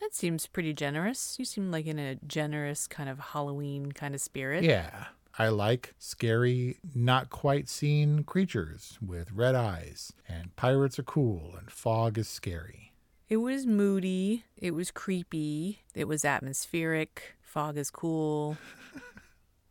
That 0.08 0.14
seems 0.14 0.46
pretty 0.46 0.72
generous. 0.72 1.36
You 1.38 1.44
seem 1.44 1.70
like 1.70 1.84
in 1.84 1.98
a 1.98 2.14
generous 2.26 2.86
kind 2.86 3.10
of 3.10 3.18
Halloween 3.18 3.92
kind 3.92 4.14
of 4.14 4.22
spirit. 4.22 4.64
Yeah. 4.64 5.04
I 5.38 5.48
like 5.48 5.92
scary, 5.98 6.78
not 6.94 7.28
quite 7.28 7.68
seen 7.68 8.24
creatures 8.24 8.98
with 9.06 9.30
red 9.32 9.54
eyes, 9.54 10.14
and 10.26 10.56
pirates 10.56 10.98
are 10.98 11.02
cool, 11.02 11.54
and 11.58 11.70
fog 11.70 12.16
is 12.16 12.26
scary. 12.26 12.94
It 13.28 13.36
was 13.36 13.66
moody. 13.66 14.44
It 14.56 14.70
was 14.70 14.90
creepy. 14.90 15.82
It 15.94 16.08
was 16.08 16.24
atmospheric. 16.24 17.34
Fog 17.42 17.76
is 17.76 17.90
cool. 17.90 18.56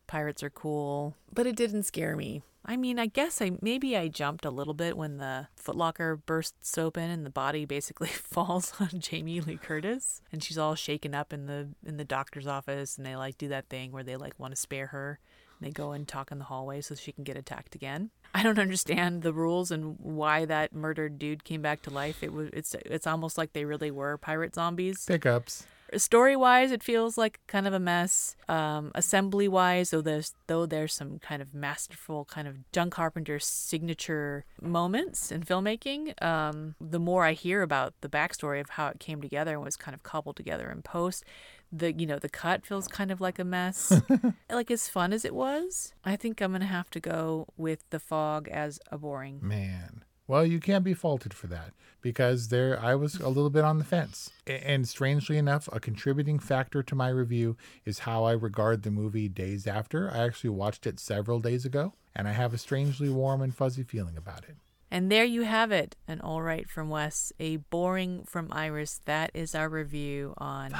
Pirates 0.08 0.42
are 0.42 0.50
cool. 0.50 1.14
But 1.32 1.46
it 1.46 1.54
didn't 1.54 1.84
scare 1.84 2.16
me. 2.16 2.42
I 2.64 2.76
mean, 2.76 2.98
I 2.98 3.06
guess 3.06 3.40
I 3.40 3.52
maybe 3.62 3.96
I 3.96 4.08
jumped 4.08 4.44
a 4.44 4.50
little 4.50 4.74
bit 4.74 4.96
when 4.96 5.16
the 5.16 5.48
footlocker 5.58 6.20
bursts 6.26 6.76
open 6.76 7.08
and 7.08 7.24
the 7.24 7.30
body 7.30 7.64
basically 7.64 8.08
falls 8.12 8.74
on 8.80 8.90
Jamie 8.98 9.40
Lee 9.40 9.56
Curtis 9.56 10.20
and 10.32 10.42
she's 10.42 10.58
all 10.58 10.74
shaken 10.74 11.14
up 11.14 11.32
in 11.32 11.46
the 11.46 11.68
in 11.86 11.96
the 11.96 12.04
doctor's 12.04 12.46
office 12.46 12.98
and 12.98 13.06
they 13.06 13.16
like 13.16 13.38
do 13.38 13.48
that 13.48 13.68
thing 13.68 13.92
where 13.92 14.02
they 14.02 14.16
like 14.16 14.38
want 14.38 14.54
to 14.54 14.60
spare 14.60 14.88
her. 14.88 15.20
And 15.58 15.66
they 15.66 15.72
go 15.72 15.92
and 15.92 16.06
talk 16.06 16.30
in 16.30 16.38
the 16.38 16.44
hallway 16.44 16.82
so 16.82 16.94
she 16.94 17.10
can 17.10 17.24
get 17.24 17.36
attacked 17.36 17.74
again. 17.74 18.10
I 18.34 18.42
don't 18.42 18.58
understand 18.58 19.22
the 19.22 19.32
rules 19.32 19.70
and 19.70 19.96
why 19.98 20.44
that 20.44 20.74
murdered 20.74 21.18
dude 21.18 21.44
came 21.44 21.62
back 21.62 21.82
to 21.82 21.90
life. 21.90 22.22
It 22.22 22.32
was 22.32 22.50
it's 22.52 22.74
it's 22.84 23.06
almost 23.06 23.38
like 23.38 23.54
they 23.54 23.64
really 23.64 23.90
were 23.90 24.18
pirate 24.18 24.54
zombies. 24.54 25.04
Pickups. 25.06 25.66
Story 25.96 26.36
wise, 26.36 26.70
it 26.70 26.82
feels 26.82 27.16
like 27.16 27.40
kind 27.46 27.66
of 27.66 27.72
a 27.72 27.80
mess. 27.80 28.36
Um, 28.48 28.92
assembly 28.94 29.48
wise, 29.48 29.90
though 29.90 30.00
there's 30.00 30.34
though 30.46 30.66
there's 30.66 30.94
some 30.94 31.18
kind 31.18 31.40
of 31.40 31.54
masterful 31.54 32.24
kind 32.24 32.46
of 32.46 32.70
John 32.72 32.90
Carpenter 32.90 33.38
signature 33.38 34.44
moments 34.60 35.32
in 35.32 35.42
filmmaking. 35.42 36.20
Um, 36.22 36.74
the 36.80 36.98
more 36.98 37.24
I 37.24 37.32
hear 37.32 37.62
about 37.62 37.94
the 38.00 38.08
backstory 38.08 38.60
of 38.60 38.70
how 38.70 38.88
it 38.88 39.00
came 39.00 39.20
together 39.20 39.54
and 39.54 39.64
was 39.64 39.76
kind 39.76 39.94
of 39.94 40.02
cobbled 40.02 40.36
together 40.36 40.70
in 40.70 40.82
post, 40.82 41.24
the 41.72 41.92
you 41.92 42.06
know 42.06 42.18
the 42.18 42.28
cut 42.28 42.66
feels 42.66 42.88
kind 42.88 43.10
of 43.10 43.20
like 43.20 43.38
a 43.38 43.44
mess. 43.44 43.92
like 44.50 44.70
as 44.70 44.88
fun 44.88 45.12
as 45.12 45.24
it 45.24 45.34
was, 45.34 45.94
I 46.04 46.16
think 46.16 46.40
I'm 46.40 46.52
gonna 46.52 46.66
have 46.66 46.90
to 46.90 47.00
go 47.00 47.46
with 47.56 47.88
the 47.90 48.00
fog 48.00 48.48
as 48.48 48.80
a 48.90 48.98
boring. 48.98 49.38
Man. 49.42 50.04
Well, 50.28 50.44
you 50.44 50.60
can't 50.60 50.84
be 50.84 50.92
faulted 50.92 51.32
for 51.32 51.46
that 51.46 51.72
because 52.02 52.48
there 52.48 52.78
I 52.78 52.94
was 52.94 53.14
a 53.14 53.28
little 53.28 53.48
bit 53.48 53.64
on 53.64 53.78
the 53.78 53.84
fence. 53.84 54.30
And 54.46 54.86
strangely 54.86 55.38
enough, 55.38 55.70
a 55.72 55.80
contributing 55.80 56.38
factor 56.38 56.82
to 56.82 56.94
my 56.94 57.08
review 57.08 57.56
is 57.86 58.00
how 58.00 58.24
I 58.24 58.32
regard 58.32 58.82
the 58.82 58.90
movie 58.90 59.30
days 59.30 59.66
after. 59.66 60.10
I 60.10 60.18
actually 60.18 60.50
watched 60.50 60.86
it 60.86 61.00
several 61.00 61.40
days 61.40 61.64
ago, 61.64 61.94
and 62.14 62.28
I 62.28 62.32
have 62.32 62.52
a 62.52 62.58
strangely 62.58 63.08
warm 63.08 63.40
and 63.40 63.54
fuzzy 63.54 63.82
feeling 63.82 64.18
about 64.18 64.44
it. 64.44 64.56
And 64.90 65.10
there 65.10 65.24
you 65.24 65.42
have 65.42 65.72
it, 65.72 65.96
an 66.06 66.20
all 66.20 66.42
right 66.42 66.68
from 66.68 66.90
Wes, 66.90 67.32
a 67.40 67.56
boring 67.56 68.24
from 68.24 68.48
Iris. 68.52 69.00
That 69.06 69.30
is 69.32 69.54
our 69.54 69.70
review 69.70 70.34
on 70.36 70.74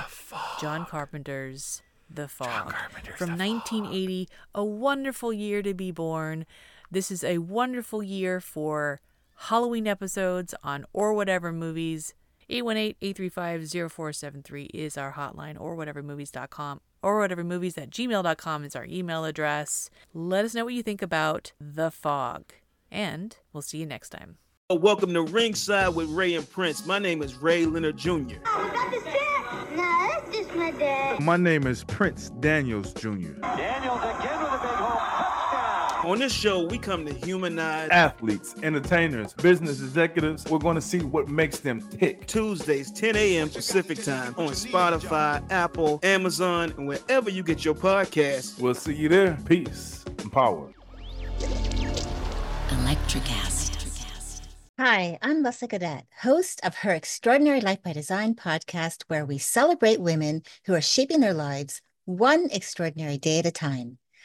John 0.61 0.85
Carpenter's 0.85 1.81
The 2.11 2.29
Fog 2.29 2.75
from 3.17 3.31
1980. 3.31 4.29
A 4.55 4.65
wonderful 4.65 5.33
year 5.33 5.63
to 5.63 5.73
be 5.73 5.91
born. 5.91 6.45
This 6.91 7.11
is 7.11 7.25
a 7.25 7.39
wonderful 7.39 8.03
year 8.03 8.41
for 8.41 9.01
Halloween 9.43 9.87
episodes 9.87 10.53
on 10.65 10.85
or 10.93 11.15
whatever 11.15 11.53
movies. 11.53 12.13
818-835-0473 12.51 14.69
is 14.75 14.99
our 14.99 15.13
hotline 15.13 15.61
or 15.61 15.77
whatevermovies.com 15.77 16.81
or 17.03 17.27
whatevermovies 17.27 17.79
at 17.79 17.91
gmail.com 17.91 18.65
is 18.65 18.75
our 18.75 18.87
email 18.87 19.25
address. 19.25 19.91
Let 20.13 20.45
us 20.45 20.55
know 20.55 20.65
what 20.65 20.75
you 20.75 20.83
think 20.83 21.03
about 21.03 21.53
The 21.61 21.93
Fog. 21.93 22.47
And 22.91 23.37
we'll 23.53 23.63
see 23.63 23.79
you 23.79 23.87
next 23.87 24.09
time. 24.09 24.39
Oh, 24.71 24.75
welcome 24.75 25.15
to 25.15 25.23
Ringside 25.23 25.95
with 25.95 26.09
Ray 26.09 26.35
and 26.35 26.51
Prince. 26.51 26.85
My 26.85 26.99
name 26.99 27.23
is 27.23 27.37
Ray 27.37 27.65
Leonard 27.65 27.97
Jr. 27.97 28.39
Oh, 28.45 29.69
no, 29.77 30.09
that's 30.11 30.37
just 30.37 30.53
my 30.57 30.73
dad. 30.73 31.21
My 31.21 31.37
name 31.37 31.65
is 31.67 31.85
Prince 31.85 32.31
Daniels 32.41 32.93
Jr. 32.93 33.35
On 33.45 33.57
On 36.09 36.19
this 36.19 36.33
show, 36.33 36.65
we 36.65 36.79
come 36.79 37.05
to 37.05 37.13
humanize 37.13 37.91
athletes, 37.91 38.55
entertainers, 38.63 39.35
business 39.35 39.83
executives. 39.83 40.43
We're 40.49 40.59
going 40.59 40.77
to 40.77 40.81
see 40.81 41.01
what 41.01 41.29
makes 41.29 41.59
them 41.59 41.87
tick. 41.91 42.27
Tuesdays, 42.27 42.91
10 42.91 43.15
a.m. 43.15 43.51
Pacific 43.51 44.03
time 44.03 44.35
on 44.39 44.49
Spotify, 44.53 45.45
Apple, 45.51 46.01
Amazon, 46.03 46.73
and 46.79 46.89
wherever 46.89 47.29
you 47.29 47.43
get 47.43 47.63
your 47.63 47.75
podcasts. 47.75 48.59
We'll 48.59 48.73
see 48.73 48.95
you 48.95 49.11
there. 49.11 49.37
Peace 49.45 50.03
and 50.07 50.33
power. 50.33 50.73
Electricast. 52.69 54.47
Hi, 54.79 55.19
I'm 55.21 55.43
Leslie 55.43 55.69
Godet, 55.69 56.05
host 56.23 56.59
of 56.65 56.77
her 56.77 56.93
Extraordinary 56.95 57.61
Life 57.61 57.83
by 57.83 57.93
Design 57.93 58.35
podcast, 58.35 59.03
where 59.09 59.27
we 59.27 59.37
celebrate 59.37 60.01
women 60.01 60.41
who 60.65 60.73
are 60.73 60.81
shaping 60.81 61.21
their 61.21 61.35
lives 61.35 61.83
one 62.07 62.49
extraordinary 62.51 63.19
day 63.19 63.41
at 63.41 63.45
a 63.45 63.51
time. 63.51 63.99